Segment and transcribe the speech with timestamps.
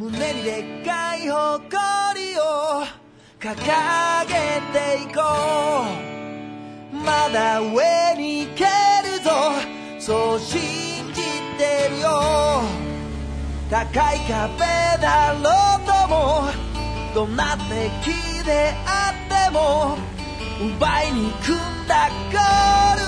[0.00, 1.38] 胸にでっかい誇
[2.18, 2.86] りを
[3.38, 3.54] 掲
[4.24, 4.32] げ
[4.72, 5.20] ていこ
[6.90, 6.96] う。
[6.96, 8.64] まだ上に行け
[9.06, 9.30] るぞ。
[9.98, 11.20] そう信じ
[11.58, 12.62] てるよ。
[13.68, 14.64] 高い壁
[15.02, 15.40] だろ
[15.76, 16.48] うとも。
[17.14, 19.98] どんな敵であっても。
[20.78, 22.99] 奪いに組んだゴール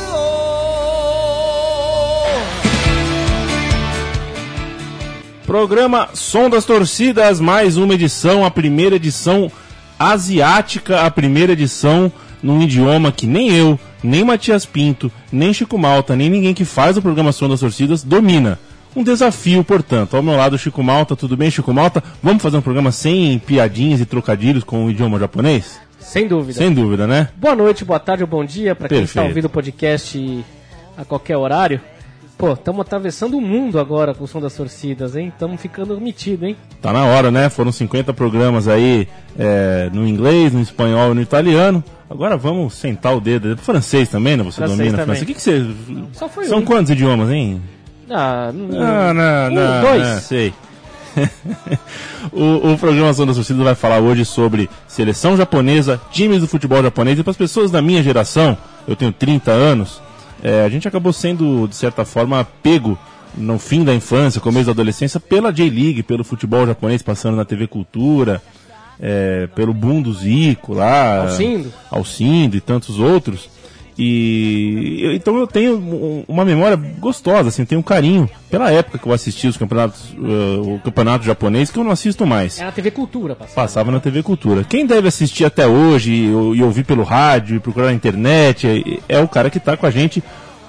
[5.53, 9.53] Programa Som das Torcidas, mais uma edição, a primeira edição
[9.99, 12.11] asiática, a primeira edição
[12.43, 16.97] num idioma que nem eu, nem Matias Pinto, nem Chico Malta, nem ninguém que faz
[16.97, 18.59] o programa Som das Torcidas domina.
[18.97, 20.17] Um desafio, portanto.
[20.17, 22.03] Ao meu lado, Chico Malta, tudo bem, Chico Malta?
[22.23, 25.79] Vamos fazer um programa sem piadinhas e trocadilhos com o idioma japonês?
[26.01, 26.61] Sem dúvida.
[26.61, 27.29] Sem dúvida, né?
[27.37, 30.43] Boa noite, boa tarde ou bom dia para quem está ouvindo o podcast
[30.97, 31.79] a qualquer horário.
[32.43, 35.29] Pô, estamos atravessando o mundo agora com o som das torcidas, hein?
[35.29, 36.57] Estamos ficando metido, hein?
[36.81, 37.49] Tá na hora, né?
[37.49, 39.07] Foram 50 programas aí
[39.39, 41.85] é, no inglês, no espanhol e no italiano.
[42.11, 43.57] Agora vamos sentar o dedo.
[43.59, 44.43] Francês também, né?
[44.43, 45.15] Você Francês domina também.
[45.15, 45.23] francês.
[45.23, 46.19] O que, que você.
[46.19, 46.65] Só foi São um.
[46.65, 47.63] quantos idiomas, hein?
[48.11, 48.67] Ah, Não,
[49.15, 49.81] não, um, não.
[49.81, 50.03] dois.
[50.03, 50.55] é, sei.
[52.33, 56.83] o, o programa Som das Torcidas vai falar hoje sobre seleção japonesa, times do futebol
[56.83, 57.17] japonês.
[57.21, 60.03] E para as pessoas da minha geração, eu tenho 30 anos,
[60.43, 62.99] é, a gente acabou sendo, de certa forma, pego
[63.37, 67.67] no fim da infância, começo da adolescência, pela J-League, pelo futebol japonês passando na TV
[67.67, 68.43] Cultura,
[69.01, 71.73] é, pelo boom do Zico lá, Alcindo.
[71.91, 73.49] Alcindo e tantos outros.
[73.99, 78.71] E eu- então eu tenho um- uma memória gostosa, assim, eu tenho um carinho pela
[78.71, 82.59] época que eu assisti os campeonatos, eh, o campeonato japonês, que eu não assisto mais.
[82.61, 83.55] É na TV Cultura, passava.
[83.55, 84.65] Passava na TV Cultura.
[84.65, 88.67] Quem deve assistir até hoje e, e ouvir pelo rádio e procurar na internet
[89.09, 90.23] é, é o cara que está com a gente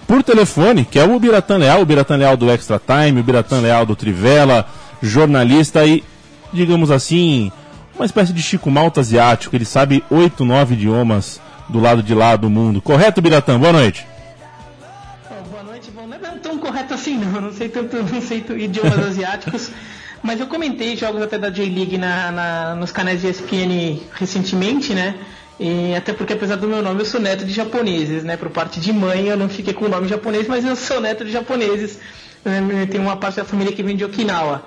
[0.05, 3.59] por telefone, que é o Biratã Leal, o Biratã Leal do Extra Time, o Biratã
[3.61, 4.67] Leal do Trivela,
[5.01, 6.03] jornalista e,
[6.51, 7.51] digamos assim,
[7.95, 9.55] uma espécie de Chico Malta asiático.
[9.55, 11.39] Ele sabe oito, nove idiomas
[11.73, 12.79] do lado de lá do mundo.
[12.81, 13.59] Correto, Biratã?
[13.59, 14.05] Boa noite.
[15.51, 15.89] Boa noite.
[15.91, 17.41] Bom, não é tão correto assim, não.
[17.41, 19.71] Não sei tanto, não sei idiomas asiáticos.
[20.21, 25.15] Mas eu comentei jogos até da J-League na, na- nos canais de ESPN recentemente, né?
[25.59, 28.37] E até porque, apesar do meu nome, eu sou neto de japoneses, né?
[28.37, 31.25] Por parte de mãe, eu não fiquei com o nome japonês, mas eu sou neto
[31.25, 31.99] de japoneses.
[32.91, 34.63] Tem uma parte da família que vem de Okinawa.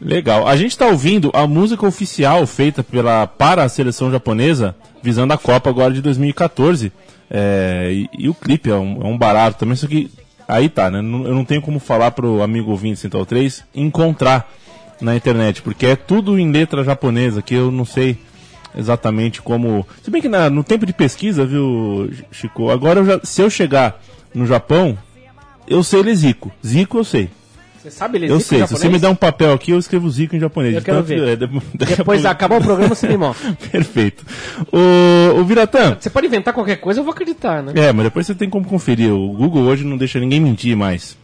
[0.00, 0.46] Legal.
[0.46, 5.38] A gente está ouvindo a música oficial feita pela, para a seleção japonesa, visando a
[5.38, 6.92] Copa agora de 2014.
[7.30, 10.10] É, e, e o clipe é um, é um barato também, só que
[10.46, 10.98] aí tá, né?
[11.00, 11.02] Eu
[11.34, 14.50] não tenho como falar pro amigo ouvinte Central 3 encontrar
[15.00, 18.16] na internet, porque é tudo em letra japonesa, que eu não sei
[18.76, 19.86] exatamente como.
[20.02, 22.70] Se bem que na- no tempo de pesquisa, viu, Chico?
[22.70, 24.00] Agora, eu já- se eu chegar
[24.34, 24.96] no Japão,
[25.66, 26.50] eu sei ler Zico.
[26.66, 27.28] Zico eu sei.
[27.90, 29.78] Você sabe ler Eu Zico sei, em se você me der um papel aqui, eu
[29.78, 30.74] escrevo Zico em japonês.
[30.76, 31.28] Eu quero ver.
[31.28, 33.52] é, de- a Depois pouco- acabar o programa, você me mostra.
[33.70, 34.24] Perfeito.
[34.72, 35.96] O, o Viratã.
[35.98, 37.72] Você pode inventar qualquer coisa, eu vou acreditar, né?
[37.74, 39.12] É, mas depois você tem como conferir.
[39.12, 41.16] O Google hoje não deixa ninguém mentir mais.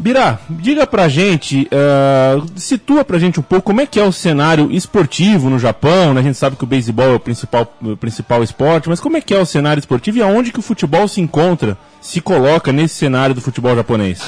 [0.00, 4.12] Birá, diga pra gente, ah, situa pra gente um pouco como é que é o
[4.12, 6.20] cenário esportivo no Japão, né?
[6.20, 9.20] A gente sabe que o beisebol é o principal, o principal esporte, mas como é
[9.20, 12.94] que é o cenário esportivo e aonde que o futebol se encontra, se coloca nesse
[12.94, 14.20] cenário do futebol japonês?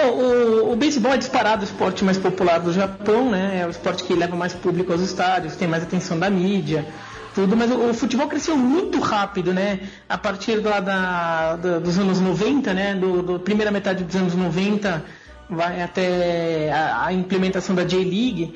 [0.00, 3.60] O, o beisebol é disparado o esporte mais popular do Japão, né?
[3.62, 6.86] É o esporte que leva mais público aos estádios, tem mais atenção da mídia,
[7.34, 9.80] tudo, mas o, o futebol cresceu muito rápido, né?
[10.08, 12.94] A partir lá da, da- dos anos 90, né?
[12.94, 15.04] Do, do primeira metade dos anos 90
[15.48, 18.54] vai até a, a implementação da J-League,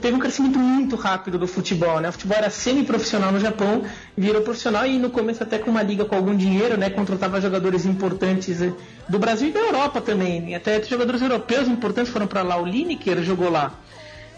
[0.00, 2.10] teve um crescimento muito rápido do futebol, né?
[2.10, 3.84] O futebol era semi-profissional no Japão,
[4.16, 6.90] virou profissional e no começo até com uma liga com algum dinheiro, né?
[6.90, 8.72] Contratava jogadores importantes eh,
[9.08, 10.50] do Brasil e da Europa também.
[10.50, 12.60] E até jogadores europeus importantes foram para lá.
[12.60, 13.72] O Lineker jogou lá.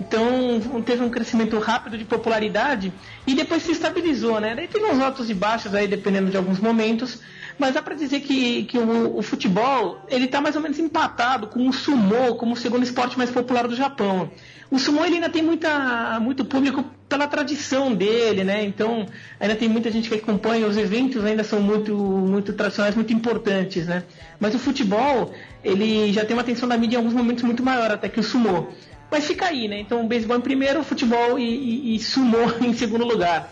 [0.00, 2.92] Então teve um crescimento rápido de popularidade
[3.26, 4.54] e depois se estabilizou, né?
[4.54, 7.20] Daí teve uns altos e baixos aí dependendo de alguns momentos,
[7.58, 11.48] mas dá para dizer que, que o, o futebol ele está mais ou menos empatado
[11.48, 14.30] com o sumo como o segundo esporte mais popular do Japão.
[14.70, 18.64] O sumo ele ainda tem muita, muito público pela tradição dele, né?
[18.64, 19.06] Então
[19.40, 23.86] ainda tem muita gente que acompanha os eventos ainda são muito muito tradicionais, muito importantes,
[23.86, 24.04] né?
[24.38, 25.32] Mas o futebol
[25.64, 28.22] ele já tem uma atenção da mídia em alguns momentos muito maior até que o
[28.22, 28.68] sumo.
[29.10, 29.80] Mas fica aí, né?
[29.80, 33.50] Então, beisebol em primeiro, futebol e, e, e sumo em segundo lugar.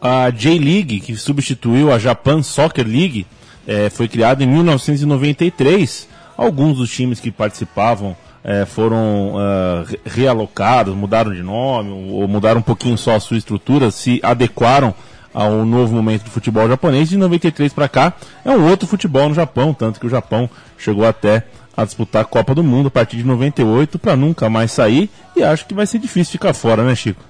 [0.00, 3.26] A J-League, que substituiu a Japan Soccer League,
[3.66, 6.08] eh, foi criada em 1993.
[6.36, 9.34] Alguns dos times que participavam eh, foram
[9.86, 14.94] re- realocados, mudaram de nome, ou mudaram um pouquinho só a sua estrutura, se adequaram
[15.34, 17.08] ao novo momento do futebol japonês.
[17.10, 18.14] De 93 para cá
[18.44, 20.48] é um outro futebol no Japão, tanto que o Japão
[20.78, 21.44] chegou até
[21.76, 25.42] a disputar a Copa do Mundo a partir de 98 para nunca mais sair e
[25.42, 27.22] acho que vai ser difícil ficar fora, né, Chico?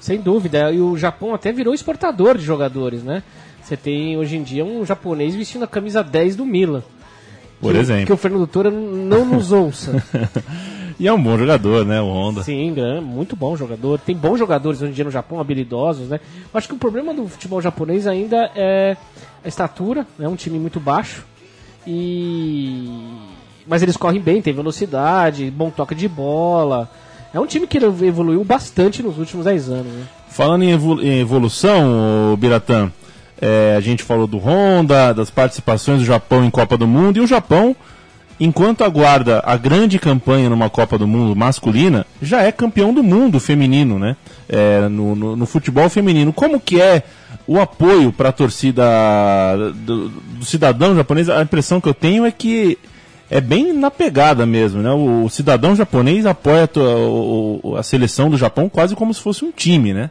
[0.00, 3.22] Sem dúvida, e o Japão até virou exportador de jogadores, né?
[3.62, 6.82] Você tem hoje em dia um japonês vestindo a camisa 10 do Milan.
[7.60, 8.06] Por que, exemplo.
[8.06, 10.02] Que o Fernando Tora não nos ouça.
[10.98, 12.42] e é um bom jogador, né, o Honda.
[12.42, 14.00] Sim, muito bom jogador.
[14.00, 16.18] Tem bons jogadores hoje em dia no Japão, habilidosos, né?
[16.52, 18.96] Eu acho que o problema do futebol japonês ainda é
[19.44, 20.28] a estatura, é né?
[20.28, 21.26] um time muito baixo.
[21.86, 22.88] E
[23.66, 26.90] mas eles correm bem, tem velocidade, bom toque de bola.
[27.32, 29.92] É um time que evoluiu bastante nos últimos 10 anos.
[29.92, 30.02] Né?
[30.28, 32.90] Falando em, evolu em evolução, Biratã,
[33.40, 37.20] é, a gente falou do Honda, das participações do Japão em Copa do Mundo, e
[37.20, 37.74] o Japão,
[38.38, 43.40] enquanto aguarda a grande campanha numa Copa do Mundo masculina, já é campeão do mundo
[43.40, 44.16] feminino, né?
[44.48, 46.32] É, no, no, no, futebol feminino.
[46.32, 47.04] Como que é
[47.46, 48.84] o apoio para a torcida
[49.86, 51.28] do, do, cidadão japonês?
[51.28, 52.76] A impressão que eu tenho é que
[53.30, 54.90] é bem na pegada mesmo, né?
[54.90, 59.94] O, cidadão japonês apoia a, a seleção do Japão quase como se fosse um time,
[59.94, 60.10] né?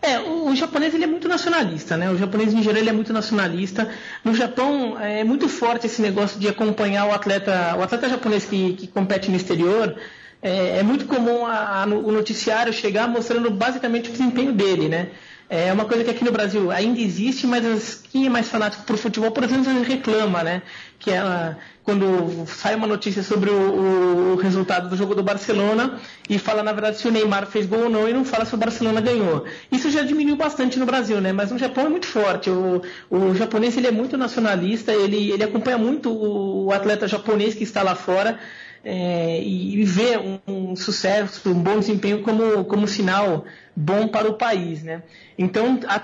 [0.00, 2.08] É, o, o, japonês ele é muito nacionalista, né?
[2.08, 3.90] O japonês em geral ele é muito nacionalista.
[4.24, 8.74] No Japão é muito forte esse negócio de acompanhar o atleta, o atleta japonês que,
[8.74, 9.96] que compete no exterior.
[10.40, 15.08] É, é muito comum a, a, o noticiário chegar mostrando basicamente o desempenho dele, né?
[15.50, 18.98] É uma coisa que aqui no Brasil ainda existe, mas quem é mais fanático por
[18.98, 20.62] futebol, por exemplo, reclama, né?
[20.98, 25.98] Que ela, quando sai uma notícia sobre o, o, resultado do jogo do Barcelona
[26.28, 28.54] e fala, na verdade, se o Neymar fez gol ou não e não fala se
[28.54, 29.46] o Barcelona ganhou.
[29.72, 31.32] Isso já diminuiu bastante no Brasil, né?
[31.32, 32.50] Mas no Japão é muito forte.
[32.50, 37.54] O, o japonês ele é muito nacionalista, ele, ele acompanha muito o, o atleta japonês
[37.54, 38.38] que está lá fora
[38.84, 43.44] é, e vê um, um, sucesso, um bom desempenho como, como sinal
[43.74, 45.02] bom para o país, né?
[45.36, 46.00] Então a,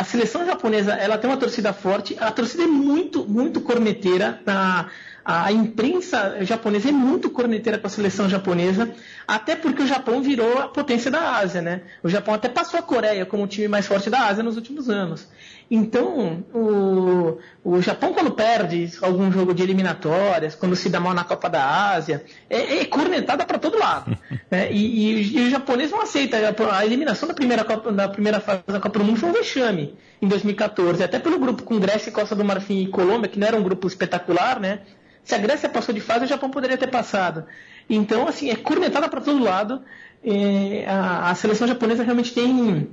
[0.00, 4.86] a, seleção japonesa ela tem uma torcida forte, a torcida é muito muito corneteira, a,
[5.24, 8.92] a imprensa japonesa é muito corneteira com a seleção japonesa,
[9.26, 11.82] até porque o Japão virou a potência da Ásia, né?
[12.02, 14.90] O Japão até passou a Coreia como o time mais forte da Ásia nos últimos
[14.90, 15.26] anos.
[15.70, 21.24] Então, o, o Japão, quando perde algum jogo de eliminatórias, quando se dá mal na
[21.24, 24.16] Copa da Ásia, é, é cornetada para todo lado.
[24.50, 24.70] né?
[24.70, 26.36] e, e, e, o japonês não aceita.
[26.70, 29.94] A eliminação da primeira, Copa, da primeira fase da Copa do Mundo foi um vexame
[30.20, 33.56] em 2014, até pelo grupo com Grécia, Costa do Marfim e Colômbia, que não era
[33.56, 34.80] um grupo espetacular, né?
[35.24, 37.44] Se a Grécia passou de fase, o Japão poderia ter passado.
[37.88, 39.82] Então, assim, é cornetada para todo lado.
[40.22, 42.88] É, a, a seleção japonesa realmente tem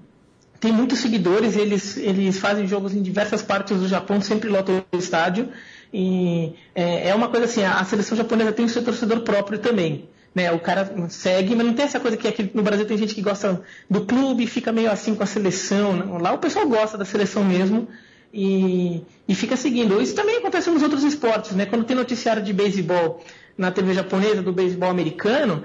[0.61, 4.97] tem muitos seguidores, eles, eles fazem jogos em diversas partes do Japão, sempre lotam o
[4.97, 5.49] estádio.
[5.91, 9.57] E é, é uma coisa assim, a, a, seleção japonesa tem o seu torcedor próprio
[9.57, 10.07] também.
[10.35, 10.51] Né?
[10.51, 13.23] O cara segue, mas não tem essa coisa que aqui no Brasil tem gente que
[13.23, 16.19] gosta do clube fica meio assim com a seleção.
[16.19, 17.87] Lá o pessoal gosta da seleção mesmo
[18.33, 20.01] e, e fica seguindo.
[20.01, 21.65] Isso também acontece nos outros esportes, né?
[21.65, 23.23] Quando tem noticiário de beisebol
[23.57, 25.63] na TV japonesa, do beisebol americano,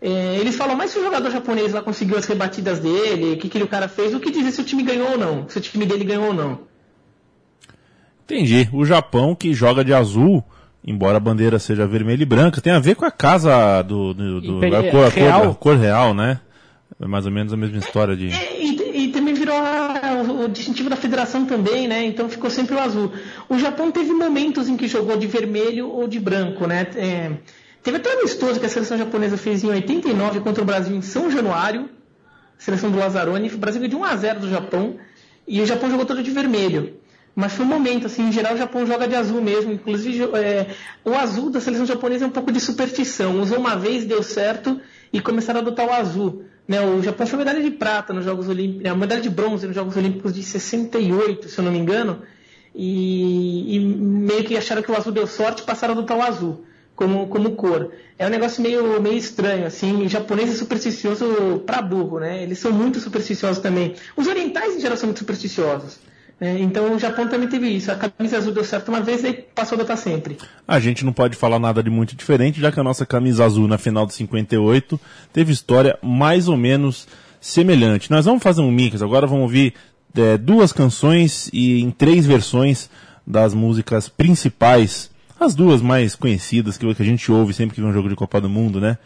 [0.00, 3.46] é, eles falam mais se o jogador japonês lá conseguiu as rebatidas dele, o que
[3.46, 5.86] aquele cara fez, do que dizer se o time ganhou ou não, se o time
[5.86, 6.60] dele ganhou ou não.
[8.24, 8.68] Entendi.
[8.72, 10.42] O Japão que joga de azul,
[10.84, 14.12] embora a bandeira seja vermelha e branca, tem a ver com a casa do.
[14.12, 15.40] do, do a, cor, a, real.
[15.40, 16.40] Cor, a cor real, né?
[17.00, 18.28] É mais ou menos a mesma história de.
[18.28, 18.75] É, virou
[20.22, 22.04] o distintivo da federação também, né?
[22.04, 23.12] Então ficou sempre o azul.
[23.48, 26.86] O Japão teve momentos em que jogou de vermelho ou de branco, né?
[26.94, 27.32] É,
[27.86, 31.02] Teve até um amistoso que a seleção japonesa fez em 89 contra o Brasil em
[31.02, 31.88] São Januário,
[32.58, 33.48] seleção do Lazzaroni.
[33.48, 34.98] O Brasil ganhou de 1 a 0 do Japão
[35.46, 36.96] e o Japão jogou todo de vermelho.
[37.32, 39.70] Mas foi um momento, assim, em geral o Japão joga de azul mesmo.
[39.72, 40.66] Inclusive, é,
[41.04, 43.40] o azul da seleção japonesa é um pouco de superstição.
[43.40, 44.80] Usou uma vez, deu certo
[45.12, 46.42] e começaram a adotar o azul.
[46.66, 49.74] Né, o Japão foi medalha de prata nos Jogos Olímpicos, né, medalha de bronze nos
[49.74, 52.22] Jogos Olímpicos de 68, se eu não me engano.
[52.74, 56.22] E, e meio que acharam que o azul deu sorte e passaram a adotar o
[56.22, 57.92] azul como, como cor.
[58.18, 60.04] É um negócio meio, meio estranho, assim.
[60.04, 62.42] O japonês é supersticioso pra burro, né?
[62.42, 63.94] Eles são muito supersticiosos também.
[64.16, 65.98] Os orientais, em geral, são muito supersticiosos.
[66.40, 66.60] Né?
[66.60, 67.90] Então o Japão também teve isso.
[67.90, 70.36] A camisa azul deu certo uma vez e passou a dar sempre.
[70.66, 73.66] A gente não pode falar nada de muito diferente, já que a nossa camisa azul
[73.66, 75.00] na final de 58
[75.32, 77.08] teve história mais ou menos
[77.40, 78.10] semelhante.
[78.10, 79.74] Nós vamos fazer um mix, agora vamos ouvir
[80.14, 82.90] é, duas canções e em três versões
[83.26, 87.92] das músicas principais as duas mais conhecidas que a gente ouve sempre que vê um
[87.92, 88.96] jogo de Copa do Mundo, né?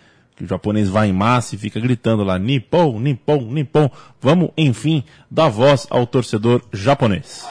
[0.40, 3.90] Que o japonês vai em massa e fica gritando lá, Nippon, Nippon, Nippon.
[4.22, 7.44] Vamos, enfim, dar voz ao torcedor japonês.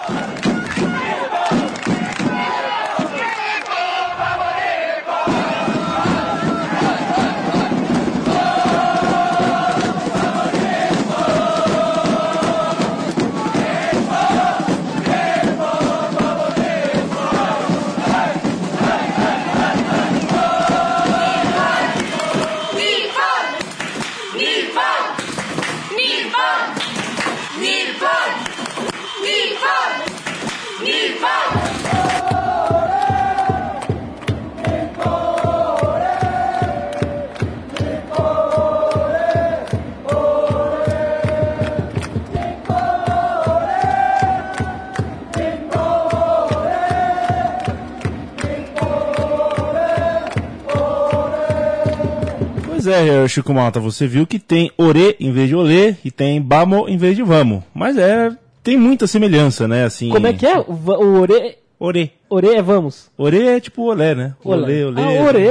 [53.10, 56.88] É, Chico Malta, você viu que tem ore em vez de olê e tem bamo
[56.88, 57.64] em vez de vamos.
[57.74, 58.32] Mas é,
[58.64, 59.84] tem muita semelhança, né?
[59.86, 60.58] Assim, Como é que é?
[60.60, 62.12] O, o ore, Ore.
[62.30, 63.10] ore é vamos.
[63.18, 64.34] Ore é tipo olé, né?
[64.44, 64.86] Olé.
[64.86, 65.02] Olé, olé.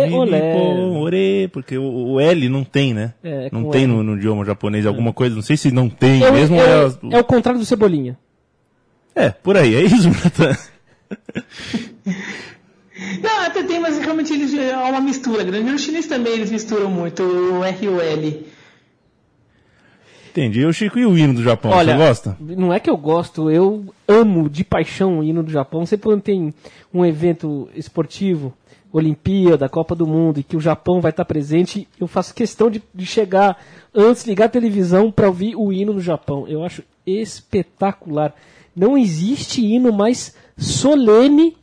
[0.04, 0.54] Ah, mi, olé.
[0.98, 3.14] Ore, porque o, o L não tem, né?
[3.24, 6.30] É, não tem no, no idioma japonês alguma coisa, não sei se não tem É,
[6.30, 6.56] mesmo.
[6.56, 8.18] é, É, é o contrário do Cebolinha.
[9.16, 10.56] é, por aí, é isso, Natan.
[13.22, 15.70] Não, até tem, mas realmente eles é uma mistura grande.
[15.70, 18.46] No chinês também eles misturam muito o R e o L.
[20.30, 20.64] Entendi.
[20.64, 22.36] O Chico e o hino do Japão, Olha, você gosta?
[22.40, 25.86] não é que eu gosto, eu amo de paixão o hino do Japão.
[25.86, 26.54] Sempre quando tem
[26.92, 28.52] um evento esportivo,
[28.92, 32.82] Olimpíada, Copa do Mundo, e que o Japão vai estar presente, eu faço questão de,
[32.94, 33.62] de chegar
[33.94, 36.46] antes, ligar a televisão para ouvir o hino do Japão.
[36.48, 38.34] Eu acho espetacular.
[38.74, 41.56] Não existe hino mais solene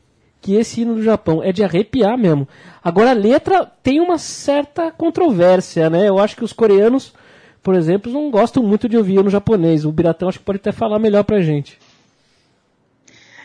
[0.45, 1.41] que esse hino do Japão.
[1.43, 2.47] É de arrepiar mesmo.
[2.83, 6.07] Agora a letra tem uma certa controvérsia, né?
[6.07, 7.13] Eu acho que os coreanos,
[7.63, 9.85] por exemplo, não gostam muito de ouvir hino japonês.
[9.85, 11.79] O Biratão acho que pode até falar melhor pra gente.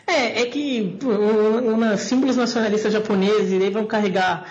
[0.05, 0.99] É, é que
[1.93, 4.45] os símbolos nacionalistas japoneses eles vão carregar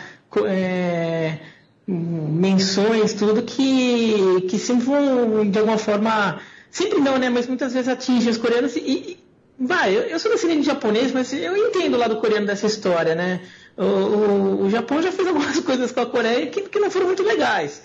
[0.44, 1.38] é,
[1.86, 7.30] menções, tudo que, que sempre vão, de alguma forma, sempre não, né?
[7.30, 9.19] Mas muitas vezes atingem os coreanos e.
[9.60, 13.14] vai, eu, eu sou descendente de japonês, mas eu entendo o lado coreano dessa história,
[13.14, 13.42] né?
[13.76, 17.06] O, o, o Japão já fez algumas coisas com a Coreia que, que não foram
[17.06, 17.82] muito legais.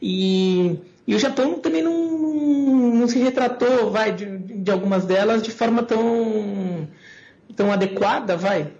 [0.00, 5.42] E, e o Japão também não, não, não se retratou, vai, de, de algumas delas
[5.42, 6.88] de forma tão,
[7.54, 8.72] tão adequada, vai,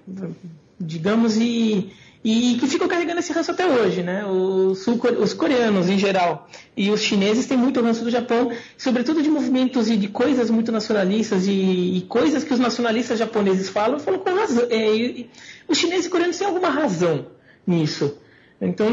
[0.81, 1.93] digamos, e,
[2.25, 4.25] e que ficam carregando esse ranço até hoje, né?
[4.26, 9.30] Os, os coreanos em geral e os chineses têm muito ranço do Japão, sobretudo de
[9.30, 11.50] movimentos e de coisas muito nacionalistas e,
[11.98, 14.66] e coisas que os nacionalistas japoneses falam, falam com razão.
[14.68, 15.30] É, e-
[15.68, 17.26] os chineses e coreanos têm alguma razão
[17.66, 18.16] nisso.
[18.60, 18.87] Então,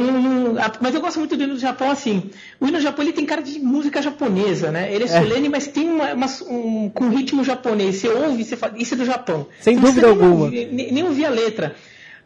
[0.80, 2.30] mas eu gosto muito do hino do Japão assim.
[2.60, 4.94] O hino do Japão ele tem cara de música japonesa, né?
[4.94, 7.96] Ele é, solene, mas tem uma, uma- um, com ritmo japonês.
[7.96, 9.48] Você ouve, você fala, isso é do Japão.
[9.60, 10.50] Sem Você dúvida alguma.
[10.52, 11.76] Nem, nem ouvir a letra.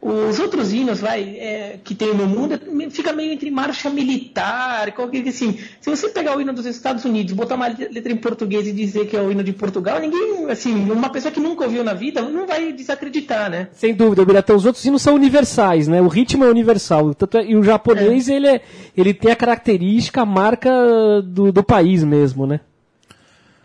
[0.02, 4.94] Os outros hinos, vai, é, que tem no mundo, é- fica meio entre marcha militar,
[4.94, 5.60] qualquer que assim.
[5.82, 9.08] Se você pegar o hino dos Estados Unidos, botar uma letra em português e dizer
[9.08, 12.22] que é o hino de Portugal, ninguém, assim, uma pessoa que nunca ouviu na vida,
[12.22, 13.68] não vai desacreditar, né?
[13.74, 14.56] Sem dúvida, Biratão.
[14.56, 16.02] Os outros hinos são universais, né?
[16.02, 17.14] O ritmo é universal.
[17.14, 18.62] Tanto é- e o japonês, ele, é,
[18.96, 20.72] ele tem a característica, a marca
[21.22, 22.62] do, do país mesmo, né?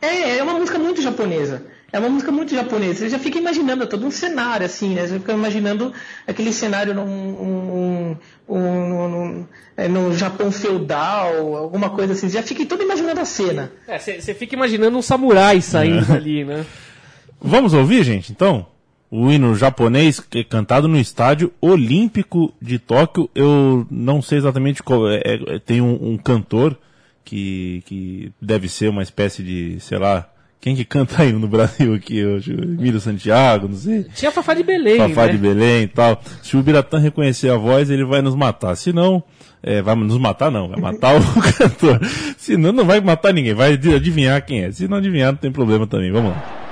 [0.03, 1.63] É, é uma música muito japonesa.
[1.95, 2.95] É uma música muito japonesa.
[3.01, 5.07] Você já fica imaginando todo um cenário, assim, né?
[5.07, 5.93] Você fica imaginando
[6.27, 8.17] aquele cenário num, um,
[8.49, 9.47] um, um- num-
[9.77, 12.29] é, no Japão feudal, alguma coisa assim.
[12.29, 13.71] Você já fica todo imaginando a cena.
[14.21, 16.67] Você fica imaginando um samurai saindo dali, né?
[17.41, 18.67] Vamos ouvir, gente, então?
[19.09, 23.31] O hino japonês que é cantado no estádio Olímpico de Tóquio.
[23.37, 25.21] Eu não sei exatamente qual é.
[25.25, 26.77] é- tem um, um cantor
[27.25, 30.29] que, que deve ser uma espécie de, sei lá,
[30.65, 32.55] quem que canta hino no Brasil aqui hoje?
[32.55, 34.07] Emílio Santiago, não sei.
[34.15, 35.33] Tinha Fafá de Belém, Fafá né?
[35.33, 36.19] de Belém e tal.
[36.43, 38.75] Se o Biratã reconhecer a voz, ele vai nos matar.
[38.75, 39.23] Se não,
[39.63, 42.01] é, vai nos matar não, vai matar o cantor.
[42.39, 44.73] Se não, não vai matar ninguém, vai adivinhar quem é.
[44.73, 46.11] Se não adivinhar, não tem problema também.
[46.11, 46.64] Vamos lá.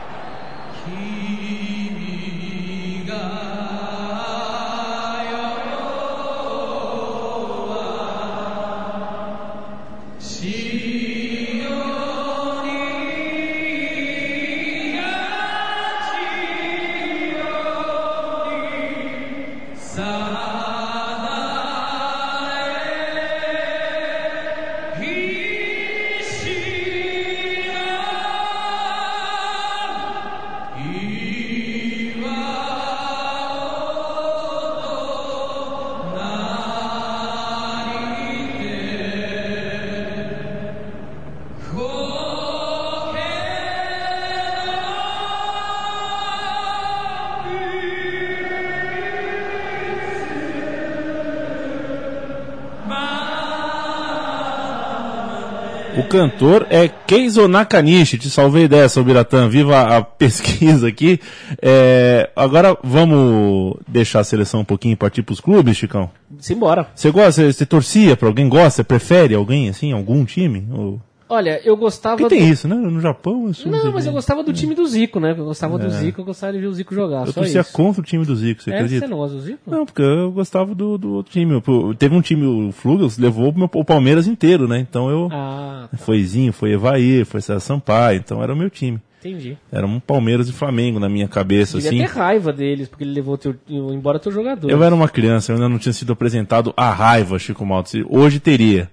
[56.12, 58.18] Cantor é Keizo Nakanishi.
[58.18, 59.48] Te salvei dessa, Biratã.
[59.48, 61.18] Viva a pesquisa aqui.
[61.60, 66.10] É, agora vamos deixar a seleção um pouquinho e partir pros clubes, Chicão.
[66.38, 66.88] Simbora.
[66.94, 68.46] Você gosta, você, torcia pra alguém?
[68.46, 68.84] Gosta?
[68.84, 70.66] Prefere alguém, assim, algum time?
[70.70, 71.00] Ou...
[71.34, 72.16] Olha, eu gostava.
[72.18, 72.74] Porque tem do- isso, né?
[72.74, 75.30] No Japão, isso Não, mas eu gostava do time do Zico, né?
[75.36, 77.24] Eu gostava do Zico, eu gostava de ver o Zico jogar.
[77.24, 77.28] É.
[77.28, 77.72] Eu torcia isso.
[77.72, 79.06] contra o time do Zico, você É, acredita?
[79.06, 79.58] você não gosta do Zico?
[79.66, 81.62] Não, porque eu gostava do, do outro time.
[81.98, 84.78] Teve um time, o Flugels, levou o, Palmeiras inteiro, né?
[84.78, 85.28] Então eu.
[85.32, 89.00] Ah, Foi Zinho, foi Evair, foi César Sampaio, então era o meu time.
[89.24, 89.56] Entendi.
[89.70, 92.12] Era um Palmeiras e Flamengo na minha cabeça, Devia assim.
[92.12, 94.68] ter raiva deles, porque ele levou teu, embora teu jogador.
[94.68, 98.04] Eu era uma criança, eu ainda não tinha sido apresentado a raiva, Chico Maltes.
[98.10, 98.90] Hoje teria.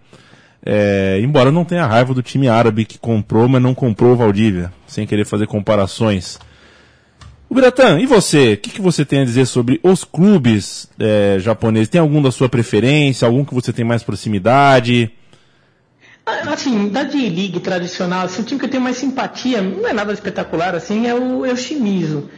[0.72, 4.72] É, embora não tenha raiva do time árabe que comprou, mas não comprou o Valdívia,
[4.86, 6.38] sem querer fazer comparações.
[7.50, 8.54] O Biratã, e você?
[8.54, 11.90] O que, que você tem a dizer sobre os clubes é, japoneses?
[11.90, 13.26] Tem algum da sua preferência?
[13.26, 15.12] Algum que você tem mais proximidade?
[16.24, 19.94] Ah, Assim, da J-League tradicional, assim, o time que eu tenho mais simpatia, não é
[19.94, 22.30] nada espetacular, assim, é o, é o Shimizu.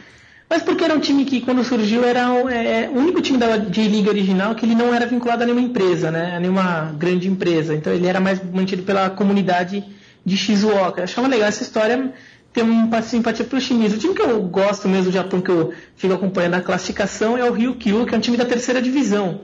[0.52, 3.56] Mas porque era um time que, quando surgiu, era o, é, o único time da
[3.56, 6.36] J-League original que ele não era vinculado a nenhuma empresa, né?
[6.36, 7.74] A nenhuma grande empresa.
[7.74, 9.82] Então ele era mais mantido pela comunidade
[10.22, 11.00] de Shizuoka.
[11.00, 12.12] Eu achava legal essa história,
[12.52, 13.96] ter uma simpatia pelo Shimizu.
[13.96, 17.48] O time que eu gosto mesmo do Japão, que eu fico acompanhando a classificação, é
[17.48, 19.40] o Ryukyu, que é um time da terceira divisão.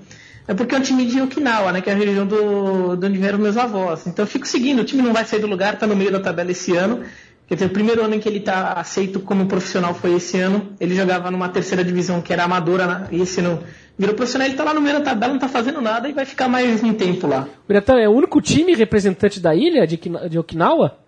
[0.46, 1.80] É porque é um time de Okinawa, né?
[1.80, 4.06] Que é a região do, de onde vieram meus avós.
[4.06, 6.20] Então eu fico seguindo, o time não vai sair do lugar, está no meio da
[6.20, 7.02] tabela esse ano.
[7.48, 10.68] Quer dizer, o primeiro ano em que ele está aceito como profissional foi esse ano.
[10.78, 13.08] Ele jogava numa terceira divisão que era amadora, né?
[13.10, 13.60] e esse ano
[13.98, 14.46] virou profissional.
[14.46, 16.82] Ele está lá no meio da tabela, não está fazendo nada e vai ficar mais
[16.84, 17.48] um tempo lá.
[17.64, 20.98] O Biratã é o único time representante da ilha de, de Okinawa?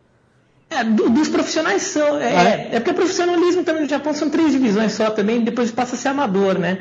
[0.70, 2.16] É, do- dos profissionais são.
[2.18, 2.80] É, Ah, é?
[2.80, 6.08] porque o profissionalismo também no Japão são três divisões só também, depois passa a ser
[6.08, 6.78] amador, né?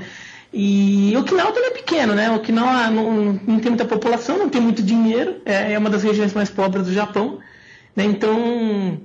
[0.54, 2.32] E Okinawa também é pequeno, né?
[2.32, 6.34] Okinawa não, não tem muita população, não tem muito dinheiro, é, é uma das regiões
[6.34, 7.39] mais pobres do Japão,
[7.94, 8.06] né?
[8.06, 9.01] Então.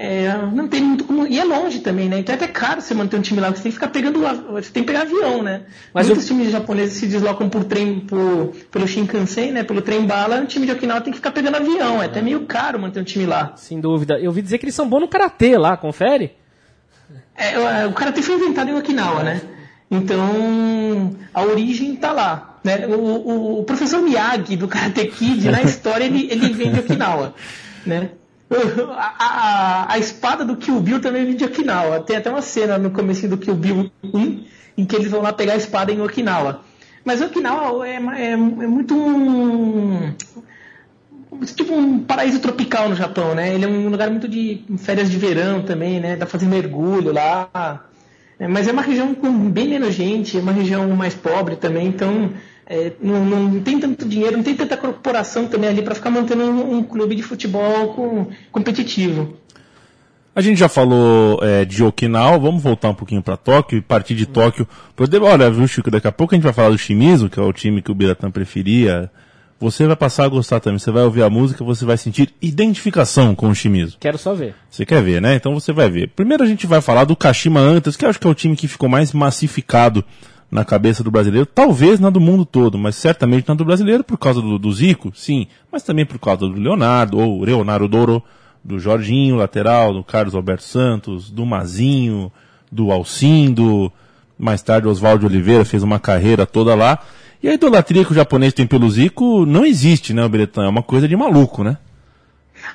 [0.00, 1.26] É, não tem muito como.
[1.26, 2.20] E é longe também, né?
[2.20, 4.20] Então é até caro você manter um time lá, você tem que ficar pegando.
[4.52, 5.62] Você tem que pegar avião, né?
[5.92, 9.64] Mas Muitos eu- times japoneses se deslocam por trem, por, pelo Shinkansen, né?
[9.64, 12.00] Pelo trem bala, o time de Okinawa tem que ficar pegando avião.
[12.00, 13.54] É até meio caro manter um time lá.
[13.56, 14.18] Sem dúvida.
[14.20, 16.30] Eu ouvi dizer que eles são bons no karatê lá, confere?
[17.36, 19.40] É, o- o karatê foi inventado em Okinawa, né?
[19.90, 22.58] Então, a origem tá lá.
[22.62, 22.86] Né?
[22.86, 27.34] O, o- o professor Miyagi do Karate Kid, na história, ele, ele vem de Okinawa.
[27.86, 28.10] Né?
[28.50, 32.00] A, a- espada do Kill Bill também vem de Okinawa.
[32.00, 34.44] Tem até uma cena no começo do Kill Bill 1
[34.78, 36.62] em que eles vão lá pegar a espada em Okinawa.
[37.04, 40.12] Mas Okinawa é, é- é muito um,
[41.54, 43.54] tipo um paraíso tropical no Japão, né?
[43.54, 46.12] Ele é um lugar muito de férias de verão também, né?
[46.16, 47.84] Dá pra fazer mergulho lá.
[48.38, 51.88] É, mas é uma região com bem menos gente, é uma região mais pobre também,
[51.88, 52.30] então
[52.68, 56.44] é, não, não tem tanto dinheiro, não tem tanta corporação também ali para ficar mantendo
[56.44, 59.36] um, um clube de futebol com- competitivo.
[60.36, 64.14] A gente já falou é, de Okinawa, vamos voltar um pouquinho para Tóquio e partir
[64.14, 64.68] de Tóquio.
[65.22, 67.52] Olha, viu, Chico, daqui a pouco a gente vai falar do Shimizu, que é o
[67.52, 69.10] time que o Biratã preferia.
[69.58, 70.78] Você vai passar a gostar também.
[70.78, 73.96] Você vai ouvir a música, você vai sentir identificação com o Shimizu.
[73.98, 74.54] Quero só ver.
[74.70, 75.34] Você quer ver, né?
[75.34, 76.10] Então você vai ver.
[76.10, 78.54] Primeiro a gente vai falar do Kashima Antlers, que eu acho que é o time
[78.54, 80.04] que ficou mais massificado
[80.50, 84.16] na cabeça do brasileiro, talvez na do mundo todo, mas certamente na do brasileiro por
[84.16, 88.22] causa do, do Zico, sim, mas também por causa do Leonardo, ou Leonardo Doro,
[88.64, 92.32] do Jorginho, lateral, do Carlos Alberto Santos, do Mazinho,
[92.70, 93.92] do Alcindo,
[94.38, 96.98] mais tarde Oswaldo Oliveira fez uma carreira toda lá.
[97.42, 100.64] E a idolatria que o japonês tem pelo Zico não existe, né, Bretan?
[100.64, 101.78] É uma coisa de maluco, né?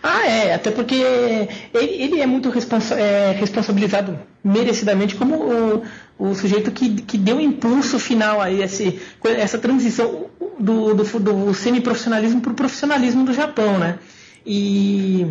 [0.02, 5.84] Ah, é, até porque ele, ele é muito responsa é, responsabilizado merecidamente como o,
[6.18, 10.28] o sujeito que, que deu o impulso final a esse, essa transição
[10.60, 14.00] do, do, do semiprofissionalismo para o profissionalismo do Japão, né?
[14.46, 15.28] E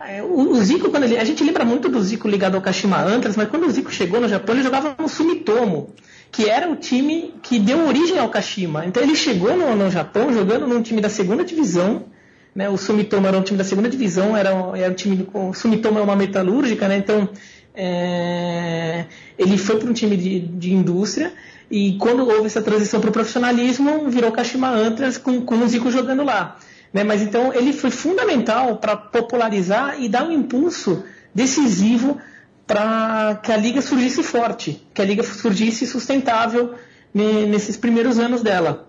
[0.00, 3.36] é, o, Zico, quando ele, a gente lembra muito do Zico ligado ao Kashima Antlers,
[3.36, 5.94] mas quando o Zico chegou no Japão, ele jogava no Sumitomo,
[6.30, 8.86] que era o time que deu origem ao Kashima.
[8.86, 12.04] Então ele chegou no, no Japão jogando num time da segunda divisão,
[12.54, 15.98] né, o Sumitomo era um time da segunda divisão, era, era um time o Sumitomo
[15.98, 17.28] é uma metalúrgica, né, então
[17.80, 19.04] é,
[19.38, 21.32] ele foi para um time de, de indústria
[21.70, 25.88] e quando houve essa transição para o profissionalismo, virou Kashima Antlers com, com o Zico
[25.88, 26.58] jogando lá.
[26.92, 32.18] Né, mas então ele foi fundamental para popularizar e dar um impulso decisivo
[32.66, 36.74] para que a liga surgisse forte, que a liga surgisse sustentável
[37.14, 38.87] ne- nesses primeiros anos dela.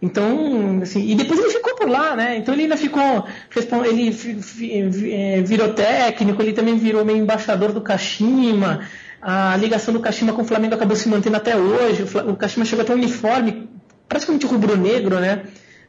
[0.00, 2.36] Então, assim, e depois ele ficou por lá, né?
[2.36, 3.24] Então ele ainda ficou,
[3.84, 4.16] ele
[5.12, 8.86] eh, virou técnico, ele também virou meio embaixador do Kashima.
[9.20, 12.04] A ligação do Kashima com o Flamengo acabou se mantendo até hoje.
[12.28, 13.68] O, Kashima chegou a ter um uniforme
[14.08, 15.42] praticamente rubro-negro, né?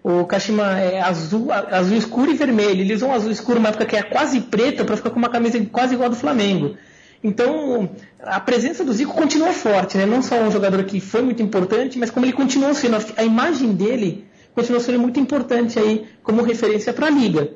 [0.03, 2.81] O Kashima é azul, azul escuro e vermelho.
[2.81, 5.63] Eles usam azul escuro numa época que é quase preta para ficar com uma camisa
[5.71, 6.75] quase igual a do Flamengo.
[7.23, 7.89] Então,
[8.21, 10.05] a presença do Zico continua forte, né?
[10.05, 13.73] Não só um jogador que foi muito importante, mas como ele continuou sendo, a imagem
[13.73, 17.49] dele continuou sendo muito importante aí como referência para a liga.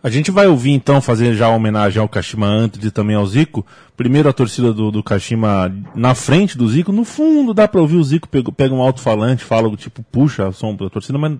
[0.00, 3.66] A gente vai ouvir então, fazer já homenagem ao Kashima antes e também ao Zico.
[3.96, 7.96] Primeiro a torcida do, do Kashima na frente do Zico, no fundo dá pra ouvir
[7.96, 11.36] o Zico pega, pega um alto-falante, fala tipo, puxa o som da torcida, mas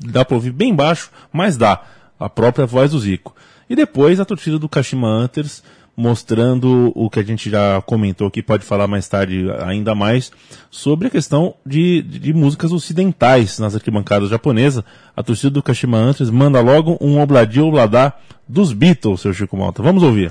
[0.00, 1.82] dá pra ouvir bem baixo, mas dá
[2.18, 3.36] a própria voz do Zico.
[3.68, 5.62] E depois a torcida do Kashima Antlers
[5.98, 10.30] mostrando o que a gente já comentou aqui, pode falar mais tarde ainda mais,
[10.70, 14.84] sobre a questão de, de músicas ocidentais nas arquibancadas japonesas.
[15.16, 18.12] A torcida do Kashima Antlers manda logo um obladi obladá
[18.48, 19.82] dos Beatles, seu Chico Malta.
[19.82, 20.30] Vamos ouvir.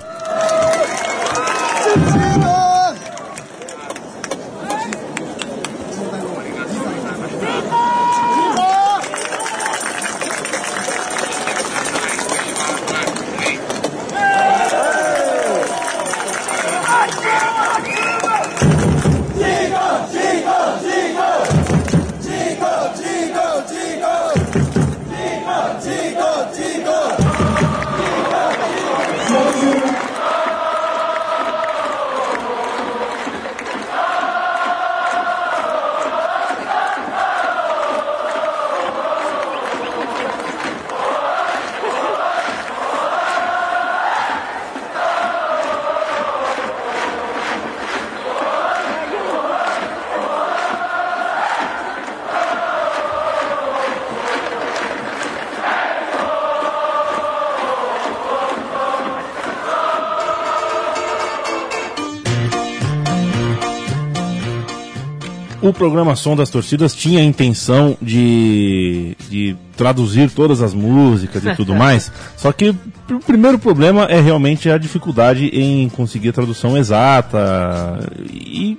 [65.61, 71.55] O programa Som das Torcidas tinha a intenção de, de traduzir todas as músicas e
[71.55, 72.69] tudo mais, só que
[73.09, 77.99] o primeiro problema é realmente a dificuldade em conseguir a tradução exata.
[78.29, 78.77] E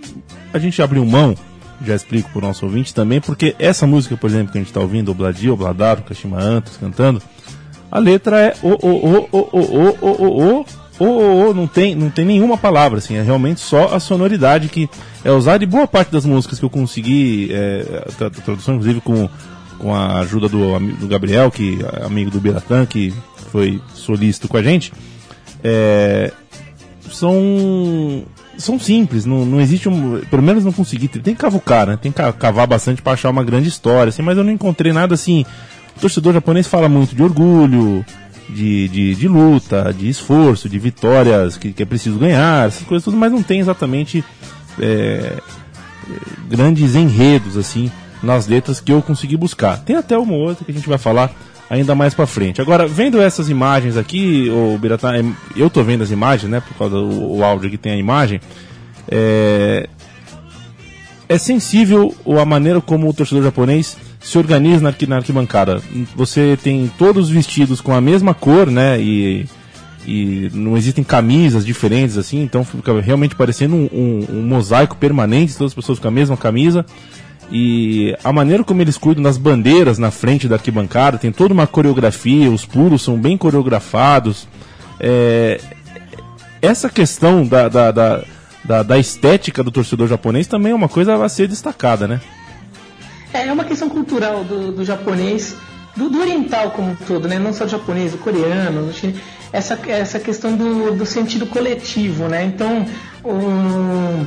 [0.53, 1.35] a gente abriu mão,
[1.85, 4.69] já explico para o nosso ouvinte também, porque essa música, por exemplo, que a gente
[4.69, 7.23] está ouvindo, Obladi, Obladaro, Kashima Antas cantando,
[7.91, 10.67] a letra é o, o, o, o, o, o, o, o, o,
[10.99, 14.89] o, o, não tem, não tem nenhuma palavra, assim, é realmente só a sonoridade que
[15.25, 19.29] é usada e boa parte das músicas que eu consegui, é, a, tradução, inclusive com,
[19.79, 23.15] com a ajuda do, do Gabriel, que é amigo do Biratan, que
[23.53, 24.93] foi solícito com a gente,
[25.63, 26.33] é,
[27.11, 28.25] são
[28.59, 30.21] são simples, não, não existe um.
[30.23, 31.07] Pelo menos não consegui.
[31.07, 31.97] Tem que cavucar, né?
[31.97, 35.15] Tem que cavar bastante para achar uma grande história, assim, mas eu não encontrei nada
[35.15, 35.47] assim.
[35.97, 38.05] O torcedor japonês fala muito de orgulho,
[38.49, 43.05] de, de, de luta, de esforço, de vitórias que, que, é preciso ganhar, essas coisas
[43.05, 44.25] tudo, mas não tem exatamente
[44.81, 45.35] é,
[46.49, 47.91] grandes enredos assim
[48.23, 49.79] nas letras que eu consegui buscar.
[49.79, 51.31] Tem até uma outra que a gente vai falar
[51.71, 52.61] ainda mais para frente.
[52.61, 56.75] Agora, vendo essas imagens aqui, o Biratã, é, eu tô vendo as imagens, né, por
[56.77, 58.41] causa do áudio que tem a imagem,
[59.11, 59.89] é,
[61.29, 65.81] é sensível a maneira como o torcedor japonês se organiza na, na arquibancada.
[66.15, 69.01] Você tem todos vestidos com a mesma cor, né?
[69.01, 69.47] E,
[70.07, 75.57] e não existem camisas diferentes assim, então fica realmente parecendo um, um, um mosaico permanente,
[75.57, 76.85] todas as pessoas com a mesma camisa.
[77.51, 81.67] E a maneira como eles cuidam das bandeiras na frente da arquibancada, tem toda uma
[81.67, 84.47] coreografia, os pulos são bem coreografados.
[85.01, 85.59] É,
[86.61, 91.29] essa questão da, da, da, da, estética do torcedor japonês também é uma coisa a
[91.29, 92.21] ser destacada, né?
[93.33, 95.55] É, é uma questão cultural do, do japonês,
[95.97, 97.39] do, do, oriental como um todo, né?
[97.39, 99.19] Não só do japonês, do coreano, do chinês,
[99.53, 102.45] essa, essa questão do, do sentido coletivo, né?
[102.45, 102.87] Então,
[103.25, 104.27] o,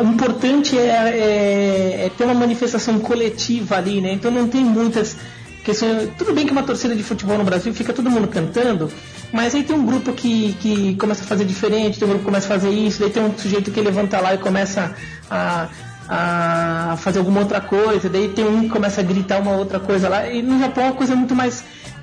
[0.00, 4.12] o importante é, é, é, ter uma manifestação coletiva ali, né?
[4.12, 5.16] Então não tem muitas
[5.64, 6.10] questões.
[6.18, 8.90] Tudo bem que uma torcida de futebol no Brasil fica todo mundo cantando,
[9.32, 12.30] mas aí tem um grupo que, que começa a fazer diferente, tem um grupo que
[12.30, 14.94] começa a fazer isso, daí tem um sujeito que levanta lá e começa
[15.30, 15.68] a
[16.12, 20.08] a fazer alguma outra coisa, daí tem um que começa a gritar uma outra coisa
[20.08, 21.62] lá, e no Japão é uma coisa muito mais.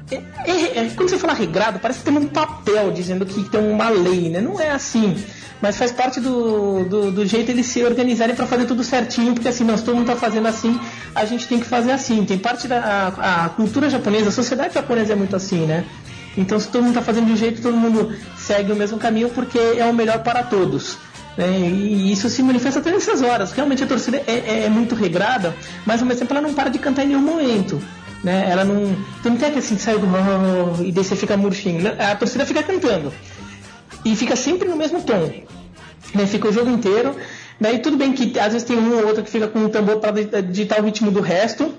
[0.10, 0.16] É,
[0.46, 3.90] é, é, quando você fala regrado, parece que tem um papel dizendo que tem uma
[3.90, 4.40] lei, né?
[4.40, 5.22] Não é assim.
[5.62, 9.50] Mas faz parte do, do, do jeito eles se organizarem para fazer tudo certinho, porque
[9.50, 10.80] assim, nós todo mundo está fazendo assim,
[11.14, 12.24] a gente tem que fazer assim.
[12.24, 12.80] Tem parte da
[13.18, 15.84] a, a cultura japonesa, a sociedade japonesa é muito assim, né?
[16.38, 19.30] Então, se todo mundo está fazendo de um jeito, todo mundo segue o mesmo caminho,
[19.30, 20.98] porque é o melhor para todos.
[21.38, 21.60] Né?
[21.60, 23.52] E isso se manifesta até nessas horas.
[23.52, 26.70] Realmente a torcida é, é, é, muito regrada, mas ao mesmo tempo ela não para
[26.70, 27.82] de cantar em nenhum momento.
[28.24, 28.50] Né?
[28.50, 28.96] Ela não.
[29.22, 31.82] Tu não tem que assim sair do oh, e daí você fica murchinho.
[32.00, 33.14] A torcida fica cantando.
[34.04, 35.32] E fica sempre no mesmo tom.
[36.16, 36.26] Né?
[36.26, 37.16] Fica o jogo inteiro.
[37.62, 39.98] Daí tudo bem que às vezes tem um ou outro que fica com o tambor
[39.98, 41.74] para digitar o ritmo do resto.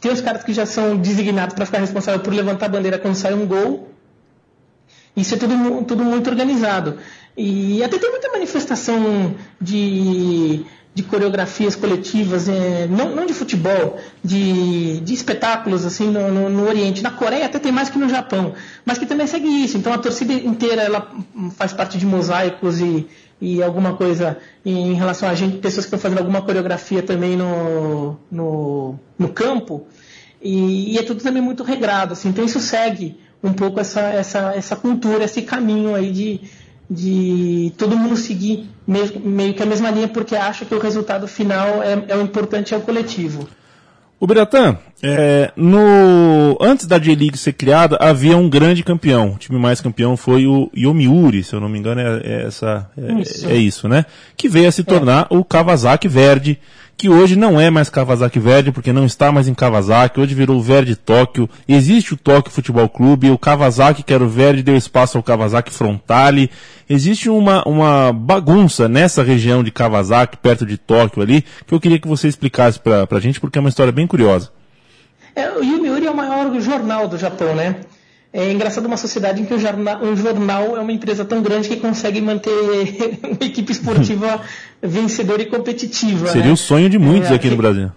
[0.00, 3.14] Tem os caras que já são designados para ficar responsável por levantar a bandeira quando
[3.14, 3.88] sai um gol.
[5.16, 6.98] Isso é tudo, tudo muito organizado.
[7.36, 15.00] E até tem muita manifestação de, de coreografias coletivas, é, não, não de futebol, de,
[15.00, 17.02] de espetáculos assim no, no, no, Oriente.
[17.02, 19.76] Na Coreia até tem mais que no Japão, mas que também segue isso.
[19.76, 21.10] Então a torcida inteira ela
[21.56, 23.08] faz parte de mosaicos e,
[23.40, 28.16] e alguma coisa em relação a gente, pessoas que estão fazendo alguma coreografia também no,
[28.30, 29.88] no, no campo.
[30.40, 34.54] E, e, é tudo também muito regrado, assim, então isso segue um pouco essa, essa,
[34.54, 36.40] essa cultura, esse caminho aí de,
[36.88, 41.26] de todo mundo seguir meio, meio que a mesma linha, porque acha que o resultado
[41.26, 43.48] final é, é o importante, é o coletivo.
[44.20, 49.32] O Biratã, é, no, antes da J-League ser criada, havia um grande campeão.
[49.32, 52.90] O time mais campeão foi o Yomiuri, se eu não me engano, é, é essa,
[52.96, 53.48] é isso.
[53.48, 53.88] é, isso.
[53.88, 54.06] né?
[54.36, 56.58] Que veio a se tornar o Kawasaki Verde,
[56.96, 60.56] que hoje não é mais Kawasaki Verde, porque não está mais em Kawasaki, hoje virou
[60.56, 61.50] o Verde Tóquio.
[61.68, 65.70] Existe o Tóquio Futebol Clube, o Kawasaki, que era o Verde, deu espaço ao Kawasaki
[65.70, 66.50] Frontale.
[66.88, 71.98] Existe uma, uma bagunça nessa região de Kawasaki, perto de Tóquio ali, que eu queria
[71.98, 74.50] que você explicasse pra, pra gente, porque é uma história bem curiosa.
[75.34, 77.76] É, o Yomiuri é o maior jornal do Japão, né?
[78.32, 81.68] É engraçado uma sociedade em que um jornal, um jornal é uma empresa tão grande
[81.68, 82.50] que consegue manter
[83.22, 84.40] uma equipe esportiva
[84.82, 86.26] vencedora e competitiva.
[86.26, 86.52] Seria né?
[86.52, 87.92] o sonho de muitos é, aqui no Brasil.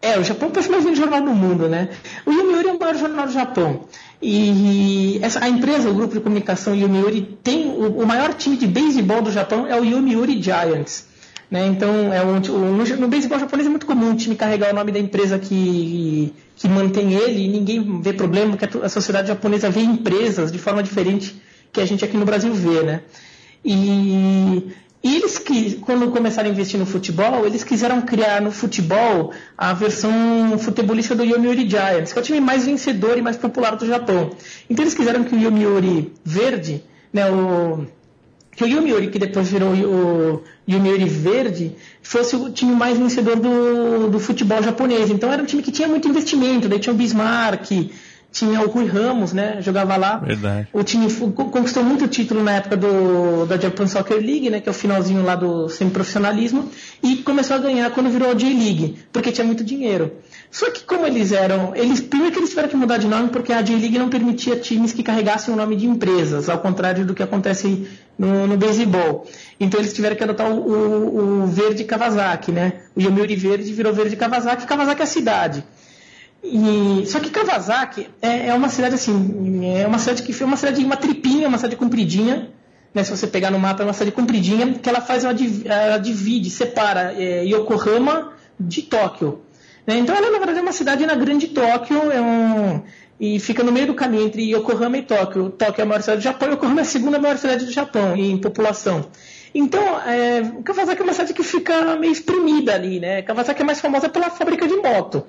[0.00, 1.90] É, o Japão é o mais jornal do mundo, né?
[2.26, 3.82] O Yomiuri é o maior jornal do Japão.
[4.20, 8.66] E essa, a empresa, o grupo de comunicação Yomiuri, tem o, o maior time de
[8.66, 11.06] beisebol do Japão é o Yomiuri Giants.
[11.52, 11.66] Né?
[11.66, 14.90] Então, é um, no, no beisebol japonês é muito comum o time carregar o nome
[14.90, 19.68] da empresa que, que mantém ele e ninguém vê problema, porque a, a sociedade japonesa
[19.68, 21.36] vê empresas de forma diferente
[21.70, 22.82] que a gente aqui no Brasil vê.
[22.82, 23.02] Né?
[23.62, 24.72] E,
[25.04, 29.74] e eles que, quando começaram a investir no futebol, eles quiseram criar no futebol a
[29.74, 33.86] versão futebolista do Yomiuri Giants, que é o time mais vencedor e mais popular do
[33.86, 34.30] Japão.
[34.70, 37.86] Então eles quiseram que o Yomiuri verde, né, o
[38.56, 41.72] que o Yomiuri, que depois virou o Yomiuri Verde,
[42.02, 45.10] fosse o time mais vencedor do, do futebol japonês.
[45.10, 47.90] Então era um time que tinha muito investimento, daí tinha o Bismarck,
[48.32, 49.60] tinha o Rui Ramos, né?
[49.60, 50.16] Jogava lá.
[50.16, 50.68] Verdade.
[50.72, 54.60] O time conquistou muito título na época do, da Japan Soccer League, né?
[54.60, 56.70] Que é o finalzinho lá do semiprofissionalismo.
[57.02, 60.12] E começou a ganhar quando virou a J-League, porque tinha muito dinheiro.
[60.52, 61.74] Só que como eles eram.
[61.74, 64.92] Eles, primeiro que eles tiveram que mudar de nome porque a J-League não permitia times
[64.92, 67.88] que carregassem o nome de empresas, ao contrário do que acontece
[68.18, 69.26] no, no beisebol.
[69.58, 72.82] Então eles tiveram que adotar o, o, o verde Kawasaki, né?
[72.94, 75.64] O Yomiuri Verde virou verde Kawasaki, Kawasaki é a cidade.
[76.44, 80.58] E, só que Kawasaki é, é, uma cidade assim, é uma cidade que foi uma
[80.58, 82.50] cidade uma tripinha, uma cidade compridinha,
[82.92, 83.02] né?
[83.02, 87.14] Se você pegar no mapa é uma cidade compridinha que ela faz ela divide, separa
[87.16, 89.40] é, Yokohama de Tóquio.
[89.86, 89.98] Né?
[89.98, 92.82] Então ela na verdade é uma cidade na grande Tóquio, é um,
[93.20, 95.50] e fica no meio do caminho entre Yokohama e Tóquio.
[95.50, 98.16] Tóquio é a maior cidade do Japão, Yokohama é a segunda maior cidade do Japão
[98.16, 99.06] em população.
[99.54, 103.20] Então, é, Kawasaki é uma cidade que fica meio espremida ali, né?
[103.22, 105.26] Kawasaki é mais famosa pela fábrica de moto.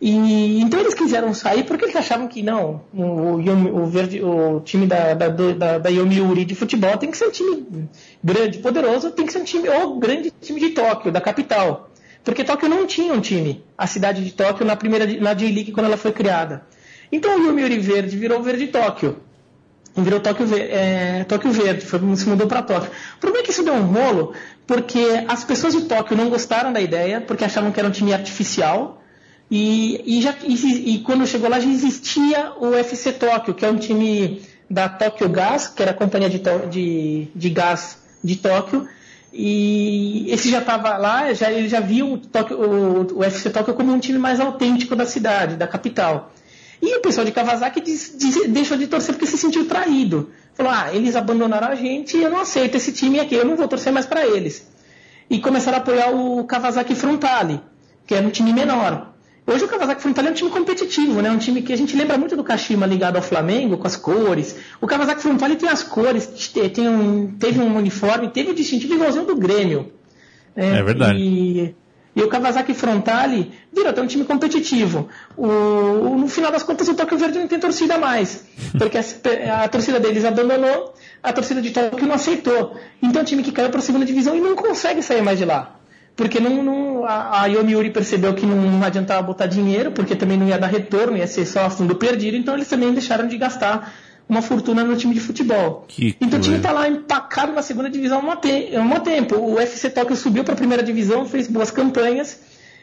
[0.00, 3.40] E, então eles quiseram sair porque eles achavam que não, o,
[3.80, 7.30] o, verde, o time da, da, da, da Yomiuri de futebol tem que ser um
[7.32, 7.88] time
[8.22, 11.90] grande, poderoso, tem que ser um time, ou grande time de Tóquio, da capital.
[12.24, 15.86] Porque Tóquio não tinha um time, a cidade de Tóquio, na primeira na J-League, quando
[15.86, 16.62] ela foi criada.
[17.10, 19.16] Então o Yomiuri Verde virou Verde Tóquio.
[19.96, 22.90] Virou Tóquio, é, Tóquio Verde, foi, se mudou para Tóquio.
[23.16, 24.34] O problema é que isso deu um rolo,
[24.66, 28.12] porque as pessoas de Tóquio não gostaram da ideia, porque achavam que era um time
[28.12, 29.02] artificial.
[29.50, 33.70] E, e, já, e, e quando chegou lá já existia o FC Tóquio, que é
[33.70, 38.86] um time da Tóquio Gas, que era a companhia de, de, de gás de Tóquio,
[39.32, 43.74] e esse já estava lá, já, ele já viu o, Tóquio, o, o FC Tóquio
[43.74, 46.32] como um time mais autêntico da cidade, da capital.
[46.80, 50.30] E o pessoal de Kawasaki diz, diz, deixou de torcer porque se sentiu traído.
[50.54, 53.68] Falou, ah, eles abandonaram a gente eu não aceito esse time aqui, eu não vou
[53.68, 54.66] torcer mais para eles.
[55.28, 57.60] E começaram a apoiar o Kawasaki Frontale,
[58.06, 59.12] que era um time menor.
[59.48, 61.30] Hoje o Kawasaki Frontale é um time competitivo, né?
[61.30, 64.54] Um time que a gente lembra muito do Kashima ligado ao Flamengo, com as cores.
[64.78, 66.26] O Kawasaki Frontale tem as cores,
[66.74, 69.90] tem um, teve um uniforme, teve o um distintivo igualzinho do Grêmio.
[70.54, 71.18] É, é verdade.
[71.18, 71.74] E,
[72.14, 75.08] e, o Kawasaki Frontale virou até um time competitivo.
[75.34, 78.44] O, o, no final das contas, o Tóquio Verde não tem torcida mais,
[78.76, 82.76] porque a, a torcida deles abandonou, a torcida de Tóquio não aceitou.
[83.02, 85.38] Então é um time que caiu para a segunda divisão e não consegue sair mais
[85.38, 85.77] de lá
[86.18, 90.48] porque não, não, a, a Yomiuri percebeu que não adiantava botar dinheiro, porque também não
[90.48, 93.94] ia dar retorno, ia ser só fundo perdido, então eles também deixaram de gastar
[94.28, 95.84] uma fortuna no time de futebol.
[95.86, 99.36] Que então o time está lá empacado na segunda divisão há um tempo.
[99.36, 102.40] O FC Tóquio subiu para a primeira divisão, fez boas campanhas,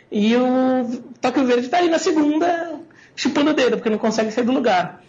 [0.10, 2.80] e o Tóquio Verde está aí na segunda,
[3.18, 5.04] chupando o dedo, porque não consegue sair do lugar.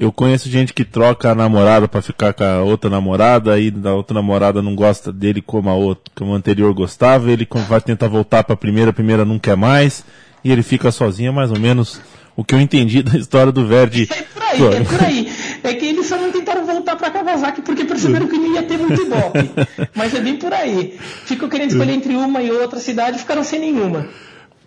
[0.00, 3.94] Eu conheço gente que troca a namorada para ficar com a outra namorada, aí da
[3.94, 8.08] outra namorada não gosta dele como a outra, como o anterior gostava, ele vai tentar
[8.08, 10.02] voltar para a primeira, a primeira não quer mais,
[10.42, 12.00] e ele fica sozinho, é mais ou menos
[12.34, 14.08] o que eu entendi da história do Verde.
[14.10, 15.32] É por aí, é por aí.
[15.62, 18.78] É que eles só não tentaram voltar para Kawasaki porque perceberam que não ia ter
[18.78, 19.50] muito ibope.
[19.94, 20.98] Mas é bem por aí.
[21.26, 24.08] Ficam querendo escolher entre uma e outra cidade e ficaram sem nenhuma.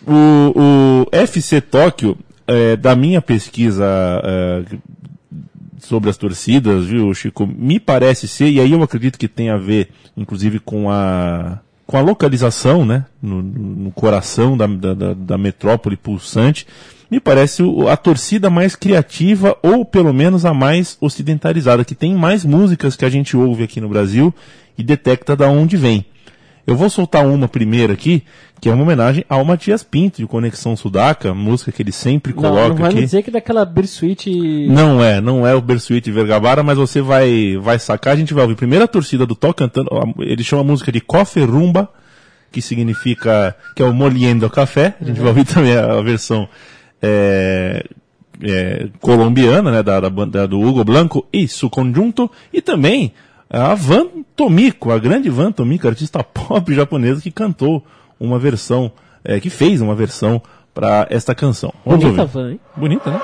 [0.06, 2.16] O, o FC Tóquio,
[2.46, 3.86] é, da minha pesquisa
[4.24, 4.64] é,
[5.84, 7.46] sobre as torcidas, viu, Chico?
[7.46, 11.98] Me parece ser, e aí eu acredito que tem a ver, inclusive, com a, com
[11.98, 13.06] a localização, né?
[13.22, 16.66] No, no coração da, da, da metrópole pulsante.
[17.12, 22.44] Me parece a torcida mais criativa, ou pelo menos a mais ocidentalizada, que tem mais
[22.44, 24.34] músicas que a gente ouve aqui no Brasil
[24.78, 26.06] e detecta da onde vem.
[26.66, 28.24] Eu vou soltar uma primeiro aqui,
[28.62, 32.62] que é uma homenagem ao Matias Pinto, de Conexão Sudaca, música que ele sempre coloca
[32.62, 33.02] não, não vai aqui.
[33.02, 34.30] dizer que é daquela Bersuit...
[34.70, 38.44] Não é, não é o Bersuit Vergabara, mas você vai, vai sacar, a gente vai
[38.44, 38.56] ouvir.
[38.56, 41.90] Primeiro a torcida do Tó cantando, ele chama a música de Coffee Rumba,
[42.50, 46.48] que significa, que é o Moliendo Café, a gente vai ouvir também a, a versão
[47.02, 47.84] é,
[48.42, 53.12] é, colombiana, né, da, da banda do Hugo Blanco e su conjunto, e também
[53.54, 57.86] a Van Tomiko, a grande Van Tomiko, artista pop japonesa que cantou
[58.20, 58.92] uma versão,
[59.24, 60.42] é, que fez uma versão
[60.74, 61.72] para esta canção.
[61.86, 62.34] Vamos Bonita ouvir.
[62.34, 62.60] van, hein?
[62.76, 63.22] Bonita, né?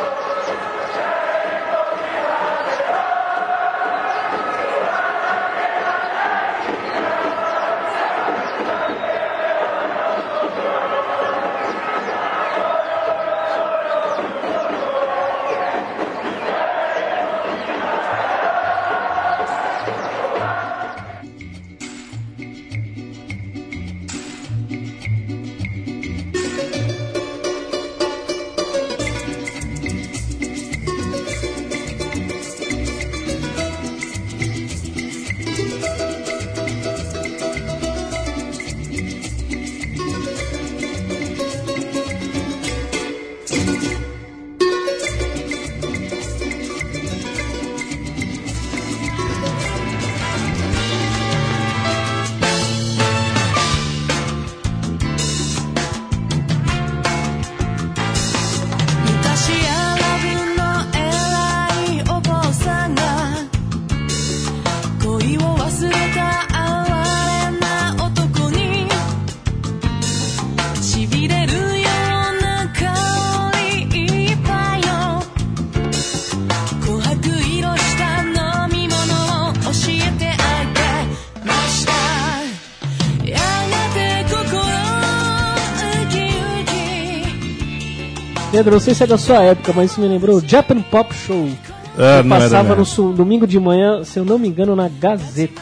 [88.60, 91.14] Pedro, não sei se é da sua época, mas isso me lembrou o Japan Pop
[91.14, 91.50] Show.
[91.98, 95.62] Ah, que passava no su- domingo de manhã, se eu não me engano, na Gazeta.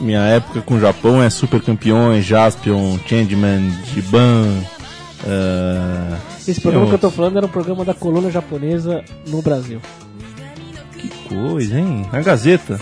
[0.00, 4.44] Minha época com o Japão é Super Campeões, Jaspion, Changeman, Giban.
[5.26, 9.42] ah, Esse programa eu- que eu tô falando era um programa da coluna japonesa no
[9.42, 9.80] Brasil.
[10.98, 12.06] Que coisa, hein?
[12.12, 12.78] A Gazeta.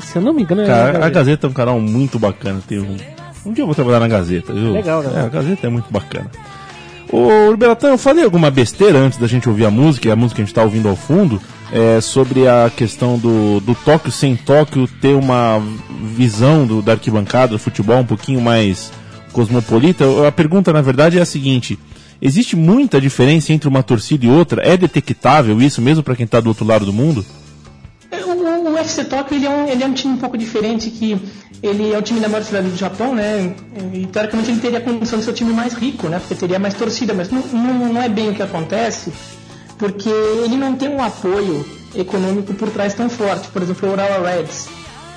[0.00, 1.10] Se eu não me engano, Cara, na a Gazeta.
[1.10, 2.60] Gazeta é um canal muito bacana.
[2.66, 2.96] Tem um...
[3.46, 4.72] um dia eu vou trabalhar na Gazeta, viu?
[4.72, 5.10] Legal, né?
[5.16, 6.30] É, a Gazeta é muito bacana.
[7.16, 10.34] Ô, Liberatão, eu falei alguma besteira antes da gente ouvir a música, e a música
[10.34, 11.40] que a gente tá ouvindo ao fundo,
[11.72, 15.62] é, sobre a questão do, do Tóquio sem Tóquio ter uma
[16.16, 18.90] visão do, da arquibancada, do futebol um pouquinho mais
[19.32, 20.04] cosmopolita.
[20.26, 21.78] A pergunta, na verdade, é a seguinte.
[22.20, 24.60] Existe muita diferença entre uma torcida e outra?
[24.66, 27.24] É detectável isso mesmo para quem tá do outro lado do mundo?
[28.84, 31.20] FC Tóquio ele é, um, ele é um time um pouco diferente, que
[31.62, 33.54] ele é o time da maior cidade do Japão, né?
[33.92, 36.18] E teoricamente ele teria a condição de ser o time mais rico, né?
[36.18, 39.12] Porque teria mais torcida, mas não, não, não é bem o que acontece,
[39.78, 43.48] porque ele não tem um apoio econômico por trás tão forte.
[43.48, 44.68] Por exemplo, o Urawa Reds,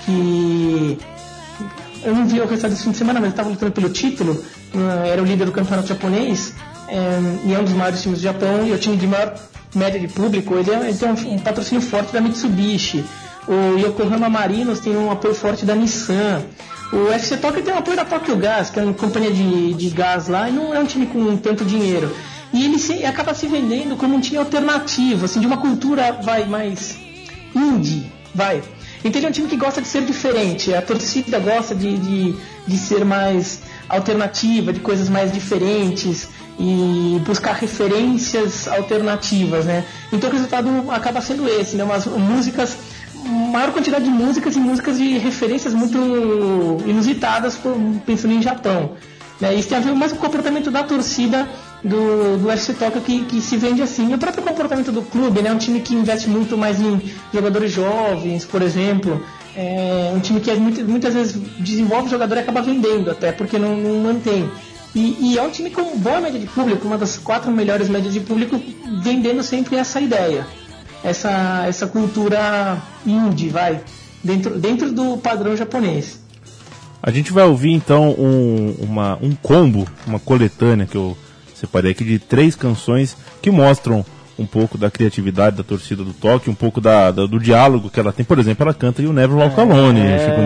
[0.06, 0.98] que
[2.04, 4.42] eu não vi o resultado desse fim de semana, mas estava lutando pelo título,
[4.74, 6.54] eh, era o líder do campeonato japonês,
[6.88, 9.36] eh, e é um dos maiores times do Japão, e é o time de maior
[9.76, 13.04] média de público, ele, é, ele tem um patrocínio forte da Mitsubishi,
[13.48, 16.44] o Yokohama Marinos tem um apoio forte da Nissan,
[16.92, 19.90] o FC Tokyo tem um apoio da Tokyo Gas, que é uma companhia de, de
[19.90, 22.16] gás lá, e não é um time com tanto dinheiro.
[22.54, 26.46] E ele se, acaba se vendendo como um time alternativo, assim, de uma cultura vai
[26.46, 26.98] mais
[27.54, 28.64] indie, vai.
[29.04, 32.36] Então ele é um time que gosta de ser diferente, a torcida gosta de, de,
[32.66, 36.30] de ser mais alternativa, de coisas mais diferentes
[36.60, 39.86] e buscar referências alternativas, né?
[40.12, 41.84] Então o resultado acaba sendo esse, né?
[41.84, 42.78] Umas músicas,
[43.28, 45.98] maior quantidade de músicas e músicas de referências muito
[46.86, 47.60] inusitadas,
[48.06, 48.92] pensando em Japão.
[49.40, 49.56] Né?
[49.56, 51.48] Isso tem a ver mais com o comportamento da torcida
[51.84, 54.12] do, do FC Tóquio que, que se vende assim.
[54.12, 55.52] E o próprio comportamento do clube, né?
[55.52, 57.02] Um time que investe muito mais em
[57.34, 59.24] jogadores jovens, por exemplo.
[59.56, 63.58] É um time que é muitas vezes desenvolve o jogador e acaba vendendo até, porque
[63.58, 64.50] não, não mantém.
[64.96, 68.14] E, e é um time com boa média de público, uma das quatro melhores médias
[68.14, 68.60] de público,
[69.02, 70.46] vendendo sempre essa ideia.
[71.08, 73.80] Essa, essa cultura indie, vai,
[74.24, 76.20] dentro, dentro do padrão japonês.
[77.02, 81.18] A gente vai ouvir então um, uma, um combo, uma coletânea que eu
[81.56, 84.06] separei aqui de três canções que mostram
[84.38, 88.00] um pouco da criatividade da torcida do Tóquio, um pouco da, da- do diálogo que
[88.00, 88.26] ela tem.
[88.26, 90.20] Por exemplo, ela canta o Never Walk Alone, É.
[90.20, 90.42] Chico.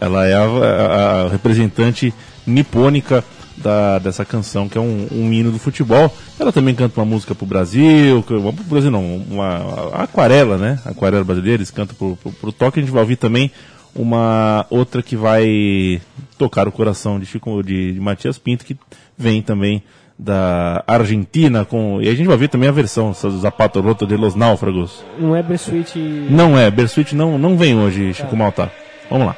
[0.00, 2.12] Ela é a, a- a representante
[2.46, 3.22] nipônica
[3.56, 6.14] da, dessa canção, que é um, um hino do futebol.
[6.38, 10.80] Ela também canta uma música pro Brasil, uma pro Brasil não, uma, uma aquarela, né?
[10.84, 12.80] Aquarela brasileira, eles cantam pro, pro, pro Tóquio.
[12.80, 13.50] A gente vai ouvir também
[13.94, 16.00] uma outra que vai
[16.36, 18.76] tocar o coração de Chico de, de Matias Pinto, que
[19.16, 19.82] vem também
[20.18, 24.16] da Argentina com e a gente vai ver também a versão do Zapato Roto de
[24.16, 25.04] Los Náufragos.
[25.18, 25.98] Não é Bersuit.
[25.98, 28.70] Não é, Bersuit não não vem hoje, Chico Malta.
[29.10, 29.36] Vamos lá.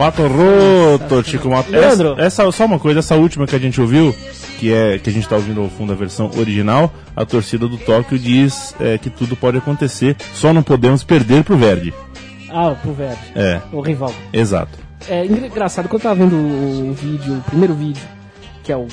[0.00, 1.70] Sapato roto, Chico Malta.
[1.70, 2.12] Leandro.
[2.12, 4.16] Essa, essa só uma coisa, essa última que a gente ouviu,
[4.58, 7.76] que é que a gente está ouvindo ao fundo a versão original, a torcida do
[7.76, 11.92] Tóquio diz é, que tudo pode acontecer, só não podemos perder pro Verde.
[12.48, 13.20] Ah, pro Verde.
[13.34, 14.14] É, O rival.
[14.32, 14.78] exato.
[15.06, 18.02] É engraçado, quando eu tava vendo o, o vídeo, o primeiro vídeo,
[18.64, 18.88] que é o, o,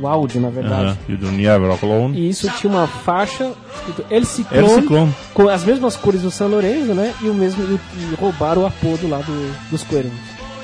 [0.00, 0.98] o áudio, na verdade.
[1.08, 2.18] E o do Alone.
[2.18, 5.14] E isso tinha uma faixa escrito El Ciclone, El Ciclone.
[5.34, 7.14] com as mesmas cores do San Lorenzo, né?
[7.20, 10.12] E o mesmo e, roubaram o apodo lá do, dos Cuervos.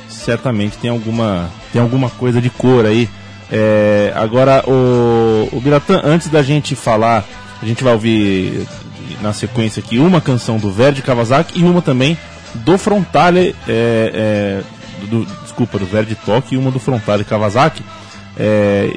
[0.09, 3.09] certamente tem alguma, tem alguma coisa de cor aí.
[3.51, 7.25] É, agora, o, o Biratã, antes da gente falar,
[7.63, 8.67] a gente vai ouvir
[9.21, 12.17] na sequência aqui uma canção do Verde Kawasaki e uma também
[12.55, 14.63] do Frontale, é,
[15.03, 17.83] é, do, desculpa, do Verde Toque e uma do Frontale Kawasaki.
[18.37, 18.93] É,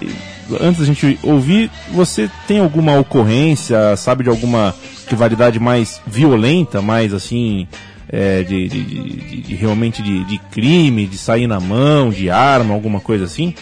[0.61, 4.73] antes da gente ouvir, você tem alguma ocorrência, sabe de alguma
[5.07, 7.67] rivalidade mais violenta, mais assim,
[8.09, 12.99] é, de, de- de- de- realmente de, crime, de sair na mão, de arma, alguma
[12.99, 13.53] coisa assim?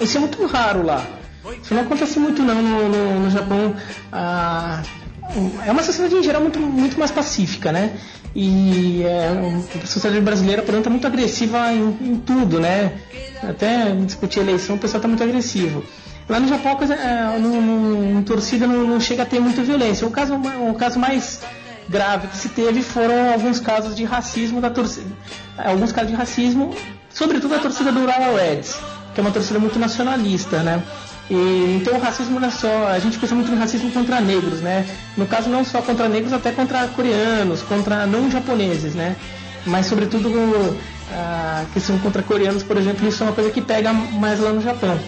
[0.00, 1.04] Isso é muito raro lá.
[1.62, 3.74] Isso não acontece muito não no, no- no Japão.
[4.12, 4.82] Ah,
[5.66, 7.92] é uma sociedade em geral muito, muito mais pacífica, né?
[8.34, 9.28] E é,
[9.82, 12.92] a sociedade brasileira, portanto, é muito agressiva em, em tudo, né?
[13.42, 15.84] Até discutir eleição, o pessoal está muito agressivo.
[16.28, 20.06] Lá no Japão, a é, no, no- torcida não, não chega a ter muita violência.
[20.06, 21.40] O caso, o caso mais
[21.88, 25.10] grave que se teve foram alguns casos de racismo da torcida.
[25.58, 26.74] Alguns casos de racismo,
[27.10, 28.78] sobretudo a torcida do Royal Reds,
[29.14, 30.82] que é uma torcida muito nacionalista, né?
[31.30, 32.88] E, então o racismo não é só.
[32.88, 34.86] A gente pensa muito no racismo contra negros, né?
[35.16, 39.16] No caso, não só contra negros, até contra coreanos, contra não japoneses, né?
[39.66, 40.30] Mas, sobretudo,
[41.10, 44.60] a questão contra coreanos, por exemplo, isso é uma coisa que pega mais lá no
[44.60, 44.98] Japão.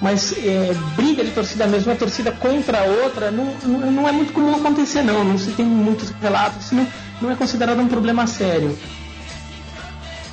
[0.00, 4.12] Mas é, briga de torcida mesmo, uma torcida contra a outra, não, não, não é
[4.12, 5.24] muito comum acontecer, não.
[5.24, 6.86] Não se tem muitos relatos, não,
[7.20, 8.78] não é considerado um problema sério.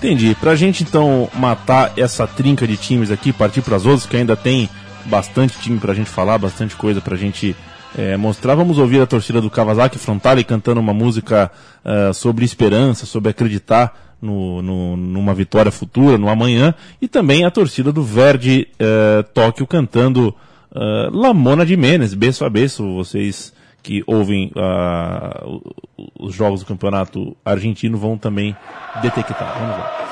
[0.06, 0.36] Entendi.
[0.36, 4.36] Pra gente então matar essa trinca de times aqui, partir para as outras, que ainda
[4.36, 4.70] tem
[5.06, 7.56] bastante time pra gente falar, bastante coisa pra gente
[7.98, 8.56] é, mostrar.
[8.56, 11.52] Vamos ouvir a torcida do Kawasaki Frontale cantando uma música
[11.84, 16.74] ah, sobre esperança, sobre acreditar no, no- numa vitória futura, no amanhã.
[17.02, 20.34] E também a torcida do Verde eh, Tóquio cantando
[20.74, 22.84] ah, Lamona de Menes, beço a beço.
[22.96, 23.54] Vocês
[23.86, 24.52] que ouvem
[25.46, 25.62] o-
[26.28, 28.56] os jogos do campeonato argentino vão também
[29.04, 29.60] detectar.
[29.60, 30.05] Vamos lá.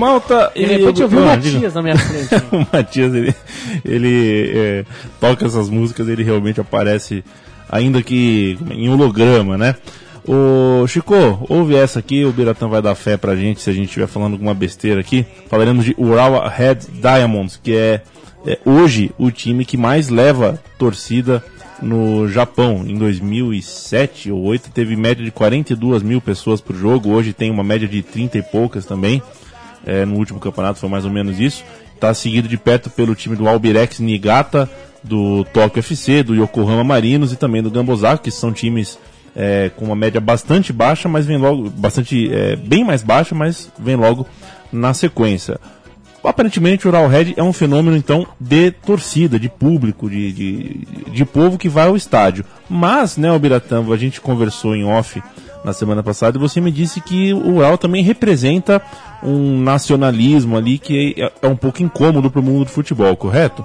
[0.00, 1.24] Malta De repente eu vi o.
[1.26, 2.34] Matias na minha frente.
[2.50, 3.34] o Matias, ele,
[3.84, 4.84] ele é,
[5.20, 7.22] toca essas músicas, ele realmente aparece,
[7.68, 9.76] ainda que em holograma, né?
[10.26, 11.14] Ô, Chico,
[11.48, 14.32] ouve essa aqui, o Biratã vai dar fé pra gente se a gente estiver falando
[14.32, 15.26] alguma besteira aqui.
[15.48, 18.02] Falaremos de Urawa Red Diamonds, que é,
[18.46, 21.42] é hoje o time que mais leva torcida
[21.82, 22.84] no Japão.
[22.86, 27.64] Em 2007 ou 2008 teve média de 42 mil pessoas por jogo, hoje tem uma
[27.64, 29.22] média de 30 e poucas também.
[29.86, 31.64] É, no último campeonato foi mais ou menos isso.
[31.94, 34.68] Está seguido de perto pelo time do Albirex Niigata,
[35.02, 38.98] do Tokyo FC, do Yokohama Marinos e também do Gambozaki, que são times
[39.34, 43.70] é, com uma média bastante baixa, mas vem logo, bastante, é, bem mais baixa, mas
[43.78, 44.26] vem logo
[44.72, 45.58] na sequência.
[46.22, 51.24] Aparentemente o Ural Red é um fenômeno então de torcida, de público, de, de, de
[51.24, 52.44] povo que vai ao estádio.
[52.68, 55.22] Mas, né, Albiratã, a gente conversou em off
[55.64, 58.82] na semana passada e você me disse que o Ural também representa
[59.22, 63.64] um nacionalismo ali que é, é um pouco incômodo para o mundo do futebol, correto?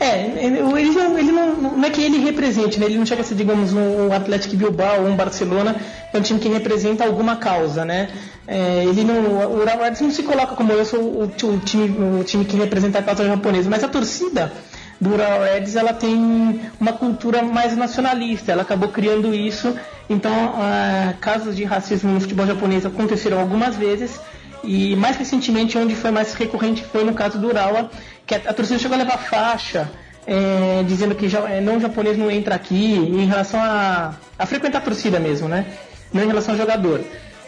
[0.00, 2.86] É, ele, não, ele não, não é que ele represente, né?
[2.86, 5.74] Ele não chega a ser, digamos, um Atlético Bilbao ou um Barcelona,
[6.12, 8.08] é um time que representa alguma causa, né?
[8.46, 9.16] É, ele não,
[9.52, 13.00] o Reds não se coloca como eu sou o, o time, o time que representa
[13.00, 14.52] a causa japonesa, mas a torcida
[15.00, 19.74] do Ural Reds ela tem uma cultura mais nacionalista, ela acabou criando isso,
[20.08, 24.18] então ah, casos de racismo no futebol japonês aconteceram algumas vezes
[24.62, 27.90] e mais recentemente, onde foi mais recorrente, foi no caso do Urawa,
[28.26, 29.90] que a, a torcida chegou a levar faixa,
[30.26, 34.78] é, dizendo que já, é, não japonês não entra aqui, em relação a, a frequentar
[34.78, 35.66] a torcida mesmo, né?
[36.12, 37.00] Não em relação ao jogador.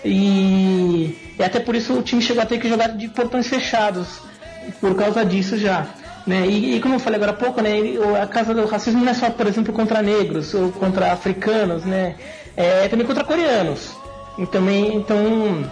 [0.05, 4.21] E, e até por isso o time chegou a ter que jogar de portões fechados,
[4.81, 5.87] por causa disso já.
[6.27, 6.47] Né?
[6.47, 7.71] E, e como eu falei agora há pouco, né,
[8.23, 12.15] a casa do racismo não é só, por exemplo, contra negros ou contra africanos, né?
[12.57, 13.91] É também contra coreanos.
[14.39, 15.65] E também, então,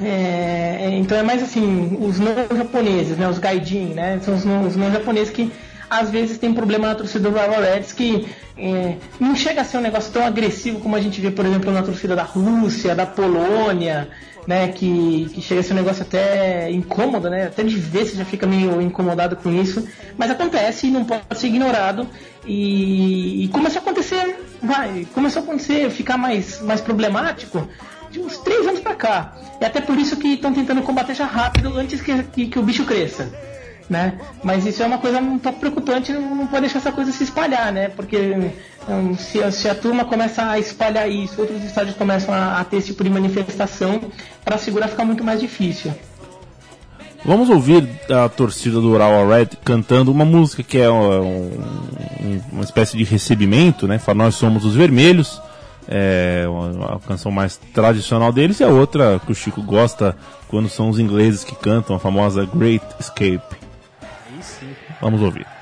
[0.00, 4.44] é, é, então é mais assim, os não japoneses, né, os gaijin, né, são os
[4.44, 5.50] não, os não japoneses que
[5.90, 7.62] às vezes tem problema na torcida do Rival
[7.96, 11.44] que é, não chega a ser um negócio tão agressivo como a gente vê, por
[11.46, 14.08] exemplo, na torcida da Rússia, da Polônia,
[14.46, 18.16] né, que, que chega a ser um negócio até incômodo, né, até de ver você
[18.16, 19.86] já fica meio incomodado com isso,
[20.16, 22.06] mas acontece e não pode ser ignorado
[22.46, 27.68] e, e começou a acontecer, vai, começou a acontecer, ficar mais, mais problemático
[28.10, 29.34] de uns três anos pra cá.
[29.60, 32.62] E até por isso que estão tentando combater já rápido antes que, que, que o
[32.62, 33.30] bicho cresça.
[33.88, 34.18] Né?
[34.42, 37.72] Mas isso é uma coisa um pouco preocupante, não, pode deixar essa coisa se espalhar,
[37.72, 37.88] né?
[37.88, 38.18] Porque
[38.86, 42.76] hum, se, se a turma começa a espalhar isso, outros estádios começam a, a ter
[42.76, 43.98] esse tipo de manifestação,
[44.44, 45.90] para segurar fica muito mais difícil.
[47.24, 52.64] Vamos ouvir a torcida do Urawa Red cantando uma música que é um- um- uma
[52.64, 53.98] espécie de recebimento, né?
[53.98, 55.40] Fala, nós somos os vermelhos.
[55.88, 60.14] É uma, uma canção mais tradicional deles e a outra que o Chico gosta
[60.46, 63.56] quando são os ingleses que cantam, a famosa Great Escape.
[65.00, 65.57] Vamos ouvir.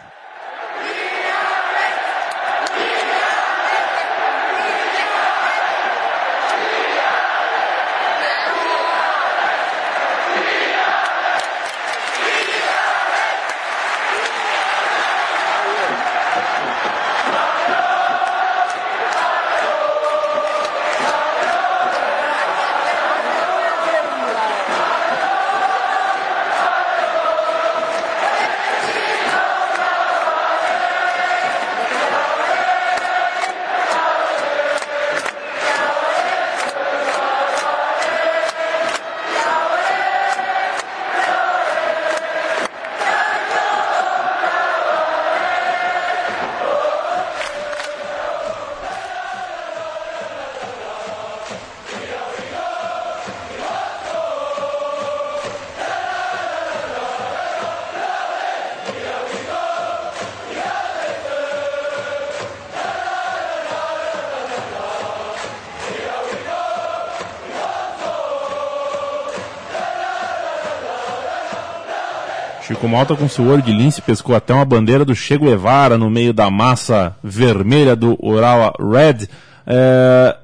[72.77, 76.35] Chico Malta com olho de lince pescou até uma bandeira do Che Guevara no meio
[76.35, 79.27] da massa vermelha do Urawa Red.
[79.67, 80.37] É...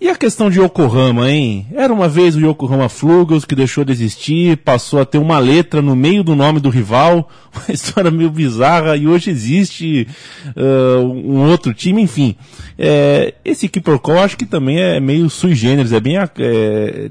[0.00, 1.66] E a questão de Yokohama, hein?
[1.74, 5.80] Era uma vez o Yokohama Flugels que deixou de existir, passou a ter uma letra
[5.80, 10.08] no meio do nome do rival, uma história meio bizarra, e hoje existe
[10.56, 12.34] uh, um outro time, enfim.
[12.76, 16.16] É, esse Kiporcol acho que também é meio sui generis, é bem...
[16.16, 17.10] É,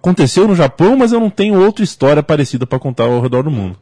[0.00, 3.50] aconteceu no Japão, mas eu não tenho outra história parecida para contar ao redor do
[3.50, 3.78] mundo.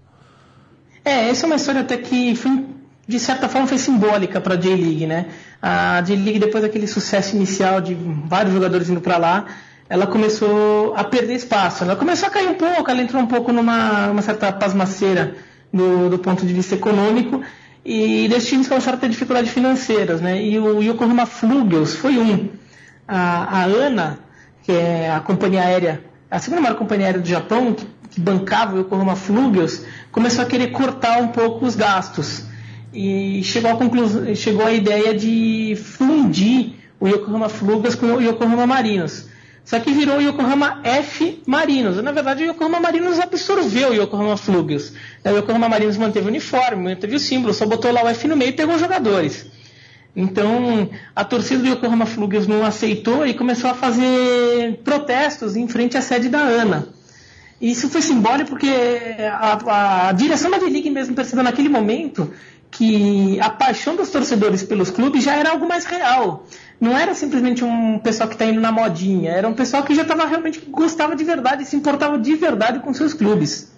[1.05, 2.65] É, essa é uma história até que foi,
[3.07, 5.27] de certa forma foi simbólica para a J-League, né?
[5.63, 7.97] A J-League, depois daquele sucesso inicial de
[8.27, 9.47] vários jogadores indo para lá,
[9.89, 11.85] ela começou a perder espaço.
[11.85, 15.37] Ela começou a cair um pouco, ela entrou um pouco numa uma certa pasmaceira
[15.73, 17.41] do, do ponto de vista econômico
[17.85, 20.43] e desses times começaram a ter dificuldades financeiras, né?
[20.43, 22.49] E o Yokohama Flugels foi um.
[23.07, 24.19] A, a ANA,
[24.63, 28.77] que é a companhia aérea, a segunda maior companhia aérea do Japão, que, que bancava
[28.77, 32.45] o Yokohama Flugels, começou a querer cortar um pouco os gastos.
[32.93, 39.27] E chegou conclusão, chegou à ideia de fundir o Yokohama Flugels com o Yokohama Marinos.
[39.65, 42.03] Só que virou o Yokohama F Marinos.
[42.03, 44.95] Na verdade, o Yokohama Marinos absorveu o Yokohama Flugels.
[45.25, 48.35] O Yokohama Marinos manteve o uniforme, manteve o símbolo, só botou lá o F no
[48.35, 49.47] meio e pegou os jogadores.
[50.15, 55.97] Então, a torcida do Yokohama Flugels não aceitou e começou a fazer protestos em frente
[55.97, 56.89] à sede da ANA.
[57.61, 58.69] Isso foi simbólico porque
[59.33, 62.33] a, a direção da V-League mesmo percebeu naquele momento
[62.71, 66.47] que a paixão dos torcedores pelos clubes já era algo mais real.
[66.81, 70.03] Não era simplesmente um pessoal que está indo na modinha, era um pessoal que já
[70.03, 73.73] estava realmente gostava de verdade se importava de verdade com seus clubes.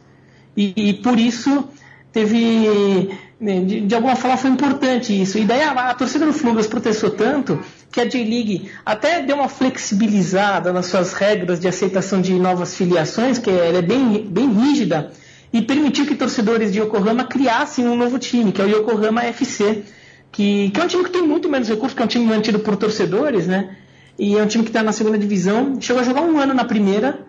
[0.57, 1.69] E, e por isso
[2.13, 3.11] teve
[3.41, 5.39] de, de, alguma forma foi importante isso.
[5.39, 7.59] E daí a, a torcida do Flugas protestou tanto
[7.91, 13.39] que a J-League até deu uma flexibilizada nas suas regras de aceitação de novas filiações,
[13.39, 15.11] que ela é bem, bem rígida,
[15.53, 19.85] e permitiu que torcedores de Yokohama criassem um novo time, que é o Yokohama FC,
[20.31, 22.61] que, que é um time que tem muito menos recursos, que é um time mantido
[22.61, 23.77] por torcedores, né?
[24.19, 26.65] E é um time que está na segunda divisão, chegou a jogar um ano na
[26.65, 27.21] primeira,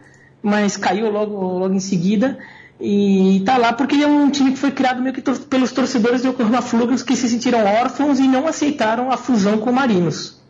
[0.43, 2.37] mas caiu logo, logo em seguida.
[2.81, 6.23] E está lá porque é um time que foi criado meio que tor pelos torcedores
[6.23, 10.41] do Yokohama Flugels que se sentiram órfãos e não aceitaram a fusão com o Marinos.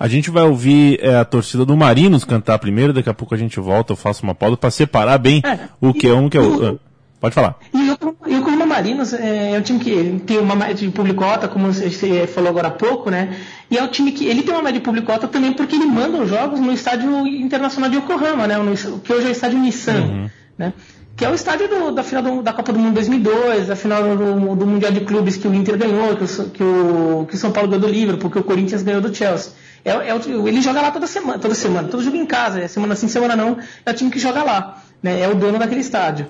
[0.00, 3.38] A gente vai ouvir é, a torcida do Marinos cantar primeiro, daqui a pouco a
[3.38, 6.36] gente volta, eu faço uma pausa para separar bem é, o que é um que
[6.36, 6.74] é o.
[6.74, 6.80] Uh,
[7.20, 7.56] pode falar.
[7.72, 11.72] E o Yokohama Marinos é, é, um time que tem uma média de público-alta, como
[11.72, 13.36] você falou agora há pouco, né?
[13.68, 16.18] E é um time que ele tem uma média de público-alta também porque ele manda
[16.18, 18.56] os jogos no estádio internacional de Yokohama, né?
[18.56, 20.30] No, que hoje é o estádio Nissan, uhum.
[20.56, 20.72] né?
[21.18, 24.16] Que é o estádio do, da final do, da Copa do Mundo 2002, a final
[24.16, 27.36] do, do, Mundial de Clubes que o Inter ganhou, que o, que o, que o
[27.36, 29.52] São Paulo ganhou do Liverpool, porque o Corinthians ganhou do Chelsea.
[29.84, 32.94] É, é ele joga lá toda semana, toda semana, todo jogo em casa, é semana
[32.94, 36.28] sim, semana não, é o time que joga lá, né, é o dono daquele estádio.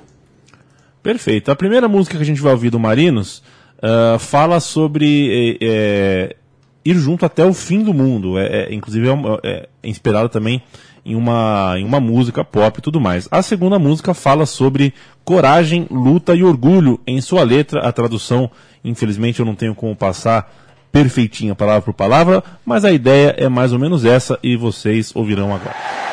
[1.02, 1.50] Perfeito.
[1.50, 3.42] A primeira música que a gente vai ouvir do Marinos
[3.82, 6.36] uh, fala sobre é, é,
[6.84, 8.38] ir junto até o fim do mundo.
[8.38, 10.62] É, é inclusive é, é inspirado também
[11.04, 13.28] em uma, em uma música pop e tudo mais.
[13.30, 14.92] A segunda música fala sobre
[15.24, 17.80] coragem, luta e orgulho em sua letra.
[17.80, 18.50] A tradução,
[18.84, 20.52] infelizmente, eu não tenho como passar
[20.92, 25.54] perfeitinha palavra por palavra, mas a ideia é mais ou menos essa e vocês ouvirão
[25.54, 26.07] agora.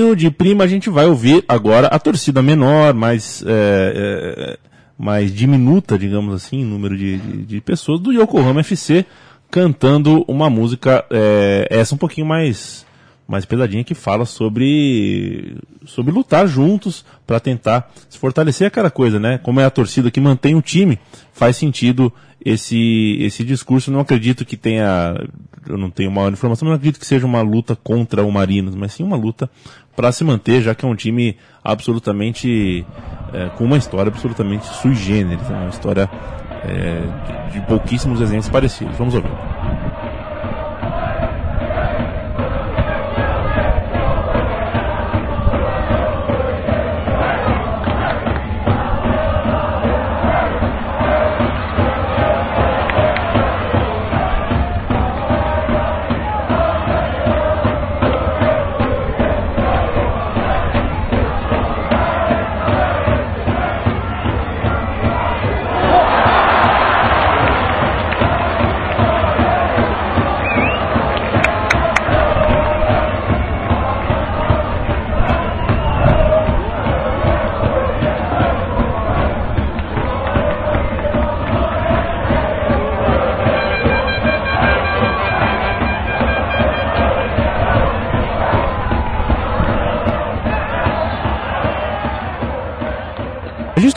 [0.00, 4.58] Rapidinho de prima a gente vai ouvir agora a torcida menor, mais, é, é,
[4.98, 9.04] mais diminuta, digamos assim, número de, de, de, pessoas do Yokohama FC
[9.50, 12.88] cantando uma música, é, essa um pouquinho mais
[13.26, 19.38] mais pesadinha que fala sobre sobre lutar juntos para tentar se fortalecer aquela coisa, né?
[19.38, 20.98] Como é a torcida que mantém o time,
[21.32, 22.12] faz sentido
[22.44, 23.92] esse esse discurso.
[23.92, 25.14] Não acredito que tenha,
[25.68, 28.94] eu não tenho maior informação, não acredito que seja uma luta contra o Marinos, mas
[28.94, 29.48] sim uma luta
[30.00, 32.86] para se manter, já que é um time absolutamente
[33.34, 35.58] é, com uma história absolutamente sui generis, né?
[35.58, 36.08] uma história
[36.64, 38.96] é, de, de pouquíssimos exemplos parecidos.
[38.96, 39.30] Vamos ouvir.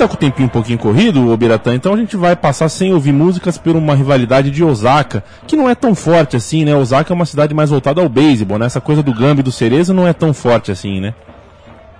[0.03, 2.93] Tá com o tempinho um pouquinho corrido, ô Biratã, então a gente vai passar sem
[2.93, 6.75] ouvir músicas por uma rivalidade de Osaka, que não é tão forte assim, né?
[6.75, 8.65] Osaka é uma cidade mais voltada ao beisebol, né?
[8.65, 11.13] Essa coisa do Gamba e do Cerezo não é tão forte assim, né?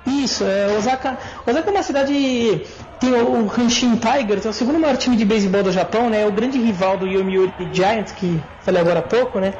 [0.06, 2.62] Isso, é, Osaka, Osaka é uma cidade.
[3.00, 6.24] Tem o, o Hanshin Tigers, é o segundo maior time de beisebol do Japão, né?
[6.24, 9.54] É o grande rival do Yomiuri Giants, que falei agora há pouco, né?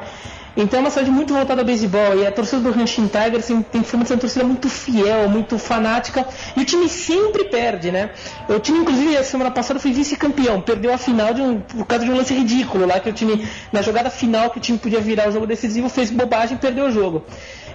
[0.56, 2.18] Então é uma cidade muito voltada ao beisebol.
[2.18, 5.28] E a torcida do Hanshin Tigers tem, tem fama de ser uma torcida muito fiel,
[5.28, 6.26] muito fanática.
[6.56, 8.10] E o time sempre perde, né?
[8.48, 10.60] O time, inclusive, a semana passada foi vice-campeão.
[10.60, 13.46] Perdeu a final de um, por causa de um lance ridículo lá, que o time,
[13.72, 16.86] na jogada final que o time podia virar o jogo decisivo, fez bobagem e perdeu
[16.86, 17.24] o jogo.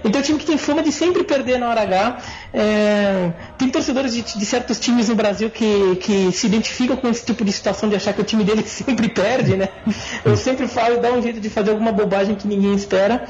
[0.04, 2.18] Então é um time que tem fama de sempre perder na hora H.
[2.52, 7.24] É, tem torcedores de, de, certos times no Brasil que, que se identificam com esse
[7.24, 9.68] tipo de situação de achar que o time dele sempre perde, né?
[10.24, 13.26] Eu sempre falo, dá um jeito de fazer alguma bobagem que ninguém espera.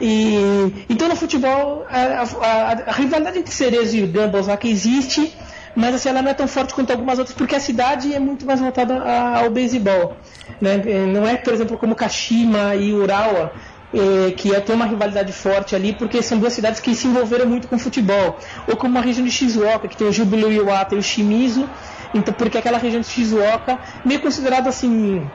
[0.00, 5.32] E, então no futebol a, a, a rivalidade entre Cerezo e o Gamba Osaka existe,
[5.74, 8.44] mas assim, ela não é tão forte quanto algumas outras, porque a cidade é muito
[8.44, 10.16] mais voltada ao beisebol.
[10.60, 10.78] Né?
[11.06, 13.52] Não é, por exemplo, como Kashima e Urawa,
[13.94, 17.46] eh, que ia ter uma rivalidade forte ali, porque são duas cidades que se envolveram
[17.46, 18.38] muito com futebol.
[18.66, 21.68] Ou como a região de Shizuoka, que tem o Júbilo Iwata e o Shimizu,
[22.14, 25.26] então, porque aquela região de Shizuoka, meio considerada assim,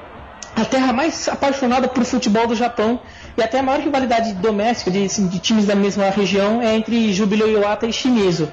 [0.55, 2.99] a terra mais apaixonada por futebol do Japão,
[3.38, 7.14] e até a maior rivalidade doméstica de, assim, de times da mesma região é entre
[7.14, 8.51] Júbilo Iwata e Shimizu.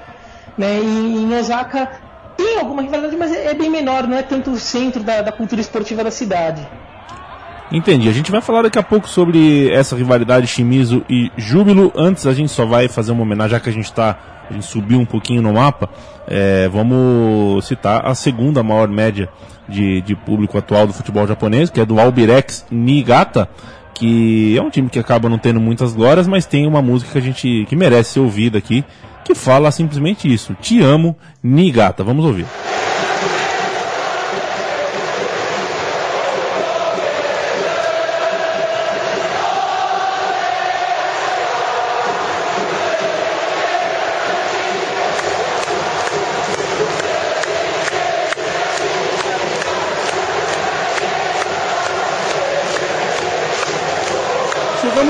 [0.59, 0.81] Né?
[0.81, 2.01] E em Osaka
[2.37, 5.61] tem alguma rivalidade, mas é bem menor, não é tanto o centro da, da cultura
[5.61, 6.67] esportiva da cidade.
[7.73, 8.09] Entendi.
[8.09, 11.93] A gente vai falar daqui a pouco sobre essa rivalidade Shimizu e Júbilo.
[11.97, 14.19] Antes a gente só vai fazer uma homenagem, já que a gente tá.
[14.49, 15.89] A gente subiu um pouquinho no mapa.
[16.29, 19.31] É, vamos citar a segunda maior média
[19.67, 23.49] de, de público atual do futebol japonês, que é do Albirex Niigata,
[23.95, 27.19] que é um time que acaba não tendo muitas glórias, mas tem uma música que
[27.19, 28.85] a gente que merece ser ouvida aqui,
[29.25, 32.05] que fala simplesmente isso: Te amo, Niigata.
[32.05, 32.47] Vamos ouvir.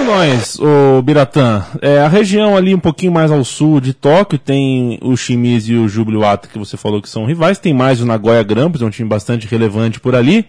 [0.05, 1.65] Nós, o Biratã.
[1.81, 5.79] É, a região ali um pouquinho mais ao sul de Tóquio tem o Shimizu e
[5.79, 7.59] o Jubiluata que você falou que são rivais.
[7.59, 10.47] Tem mais o Nagoya Grampus, é um time bastante relevante por ali.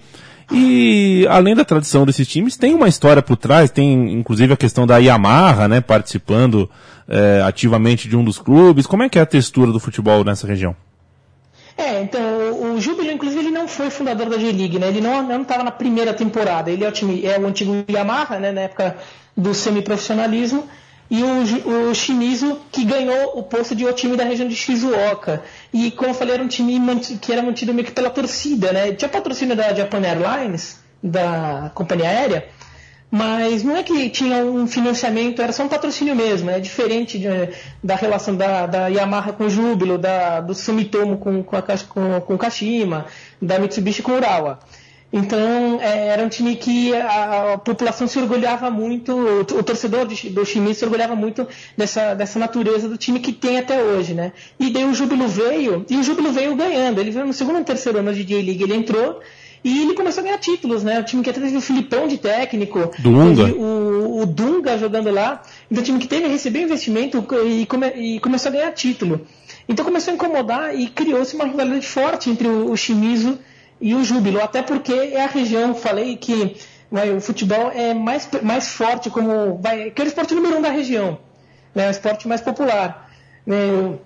[0.51, 4.86] E além da tradição desses times, tem uma história por trás, tem inclusive a questão
[4.86, 6.70] da Yamaha, né, participando
[7.08, 8.86] é, ativamente de um dos clubes.
[8.86, 10.76] Como é que é a textura do futebol nessa região?
[11.78, 12.22] É, então,
[12.74, 14.88] o Júbilo, inclusive, ele não foi fundador da G-League, né?
[14.88, 16.72] Ele não estava na primeira temporada.
[16.72, 18.53] Ele é o, time, é o antigo Yamaha, né?
[18.53, 18.95] Na época
[19.36, 20.68] do semiprofissionalismo.
[21.10, 25.44] E o, o Shimizu, que ganhou o posto de o time da região de Shizuoka.
[25.72, 26.80] E, como eu falei, era um time
[27.22, 28.92] que era mantido meio que pela torcida, né?
[28.92, 32.48] Tinha patrocínio da Japan Airlines, da companhia aérea,
[33.12, 36.50] mas não é que tinha um financiamento, era só um patrocínio mesmo.
[36.50, 37.28] É diferente de,
[37.84, 42.22] da relação da, da, Yamaha com o Júbilo, da, do Sumitomo com, com, a, com,
[42.22, 43.06] com Kashima,
[43.42, 44.60] da Mitsubishi com Urawa.
[45.16, 50.05] Então, é, era um time que a, a, população se orgulhava muito, o, o torcedor
[50.05, 51.47] de, do Shimizu se orgulhava muito
[51.78, 54.34] dessa, dessa natureza do time que tem até hoje, né?
[54.59, 56.99] E daí o Júbilo veio, e o Júbilo veio ganhando.
[56.99, 59.22] Ele veio no segundo ou terceiro ano de J-League, ele entrou,
[59.63, 60.99] e ele começou a ganhar títulos, né?
[60.99, 63.45] O time que até teve o Filipão de técnico, Dunga.
[63.55, 65.41] O, o, Dunga jogando lá.
[65.72, 69.22] Então, o time que teve recebeu investimento e, come, e, começou a ganhar título.
[69.66, 73.39] Então, começou a incomodar e criou-se uma rivalidade forte entre o, o Shimizu
[73.80, 74.42] e o Júbilo.
[74.42, 76.58] Até porque é a região, falei que
[76.92, 80.62] vai, o futebol é mais, mais forte, como vai, que é o esporte número um
[80.62, 81.20] da região.
[81.74, 81.88] Né?
[81.88, 83.10] O esporte mais popular.
[83.46, 83.98] Né?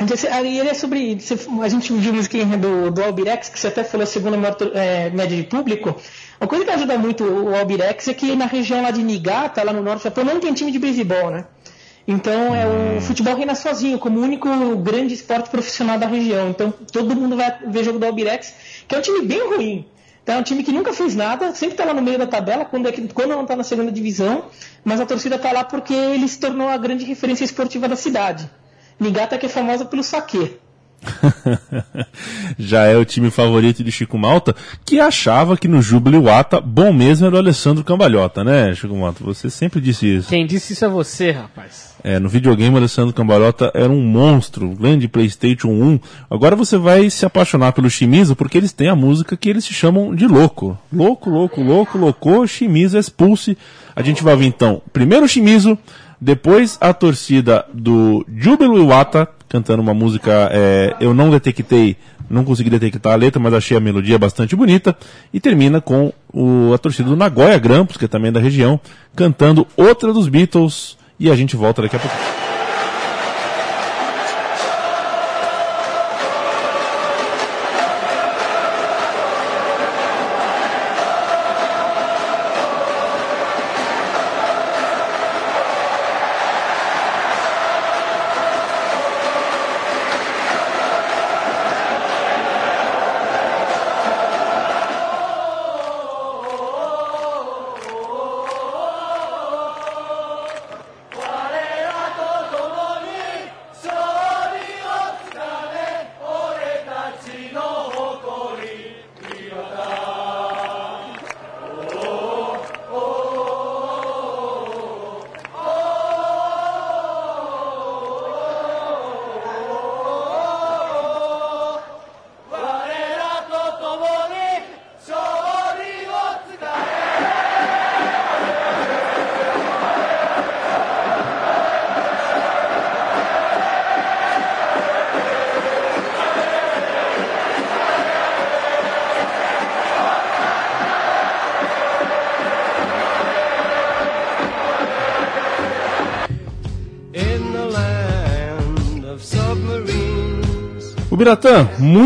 [0.00, 1.18] Então, aí ele é sobre.
[1.62, 5.08] A gente viu música do, do Albirex, que você até falou a segunda maior é,
[5.10, 5.94] média de público.
[6.40, 9.72] Uma coisa que ajuda muito o Albirex é que na região lá de Niigata, lá
[9.72, 11.46] no norte do Japão, não tem time de beisebol, né?
[12.06, 16.50] Então é o futebol reina sozinho, como o único grande esporte profissional da região.
[16.50, 18.52] Então todo mundo vai ver jogo do Albirex,
[18.86, 19.86] que é um time bem ruim.
[20.22, 22.64] Então, é um time que nunca fez nada, sempre está lá no meio da tabela,
[22.64, 24.46] quando, é que, quando não está na segunda divisão,
[24.82, 28.48] mas a torcida está lá porque ele se tornou a grande referência esportiva da cidade.
[28.98, 30.56] Nigata que é famosa pelo saque.
[32.58, 36.92] Já é o time favorito de Chico Malta, que achava que no Júbilo Wata bom
[36.92, 39.22] mesmo era o Alessandro Cambalhota, né, Chico Malta?
[39.24, 40.28] Você sempre disse isso.
[40.28, 41.94] Quem disse isso é você, rapaz.
[42.02, 46.00] É, no videogame o Alessandro Cambalhota era um monstro, um grande PlayStation 1.
[46.30, 49.72] Agora você vai se apaixonar pelo Shimizu porque eles têm a música que eles se
[49.72, 50.78] chamam de louco.
[50.92, 53.56] Louco, louco, louco, louco, Shimizu expulse.
[53.96, 55.78] A gente vai ouvir então primeiro o Shimizu,
[56.20, 60.50] depois a torcida do Júbilo Iwata, cantando uma música.
[60.52, 61.96] é, eu não detectei,
[62.28, 64.96] não consegui detectar a letra, mas achei a melodia bastante bonita.
[65.32, 68.80] E termina com o, a torcida do Nagoya Grampus, que é também da região,
[69.14, 70.98] cantando outra dos Beatles.
[71.20, 72.43] E a gente volta daqui a pouco.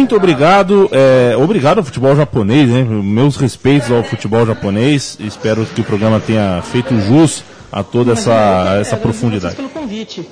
[0.09, 0.89] Muito obrigado.
[0.91, 2.83] é, obrigado ao futebol japonês, né?
[2.83, 5.19] Meus respeitos ao futebol japonês.
[5.21, 9.55] Espero que o programa tenha feito jus a toda essa, É, essa profundidade.
[9.57, 10.27] pelo convite.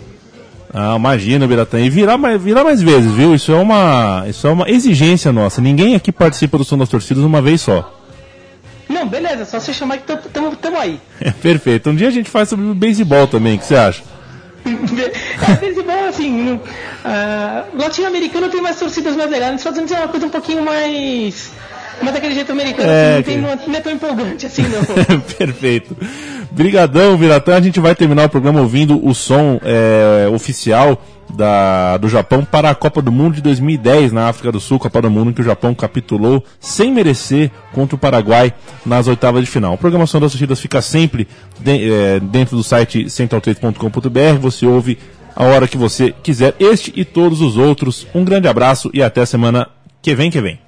[0.73, 1.79] Ah, imagina, Biratã.
[1.79, 3.35] E virar mais, virar mais vezes, viu?
[3.35, 5.61] Isso é, uma, isso é uma exigência nossa.
[5.61, 7.93] Ninguém aqui participa do som das torcidas uma vez só.
[8.89, 10.99] Não, beleza, só você chamar que tamo, tamo, tamo aí.
[11.21, 11.91] É perfeito.
[11.91, 14.03] Um dia a gente faz sobre beisebol também, o que você acha?
[15.61, 16.61] Vezes, bom, assim, no,
[17.05, 20.65] ah, latino-americano tem mais torcidas mais legais, nos Estados Unidos é uma coisa um pouquinho
[20.65, 21.53] mais.
[22.03, 24.85] Mas daquele jeito americano, É, assim, não, tem, é- não é tão empolgante assim, não.
[25.39, 25.97] Perfeito.
[26.51, 27.57] Brigadão, Viratã.
[27.57, 31.03] A gente vai terminar o programa ouvindo o som é, oficial
[31.35, 35.01] da, do Japão para a Copa do Mundo de 2010 na África do Sul, Copa
[35.03, 38.53] do Mundo em que o Japão capitulou sem merecer contra o Paraguai
[38.85, 39.73] nas oitavas de final.
[39.73, 41.27] A programação das torcidas fica sempre
[41.59, 44.39] de- é, dentro do site central3.com.br.
[44.41, 44.99] Você ouve
[45.37, 48.07] a hora que você quiser este e todos os outros.
[48.15, 49.69] Um grande abraço e até semana
[50.01, 50.66] que vem que vem.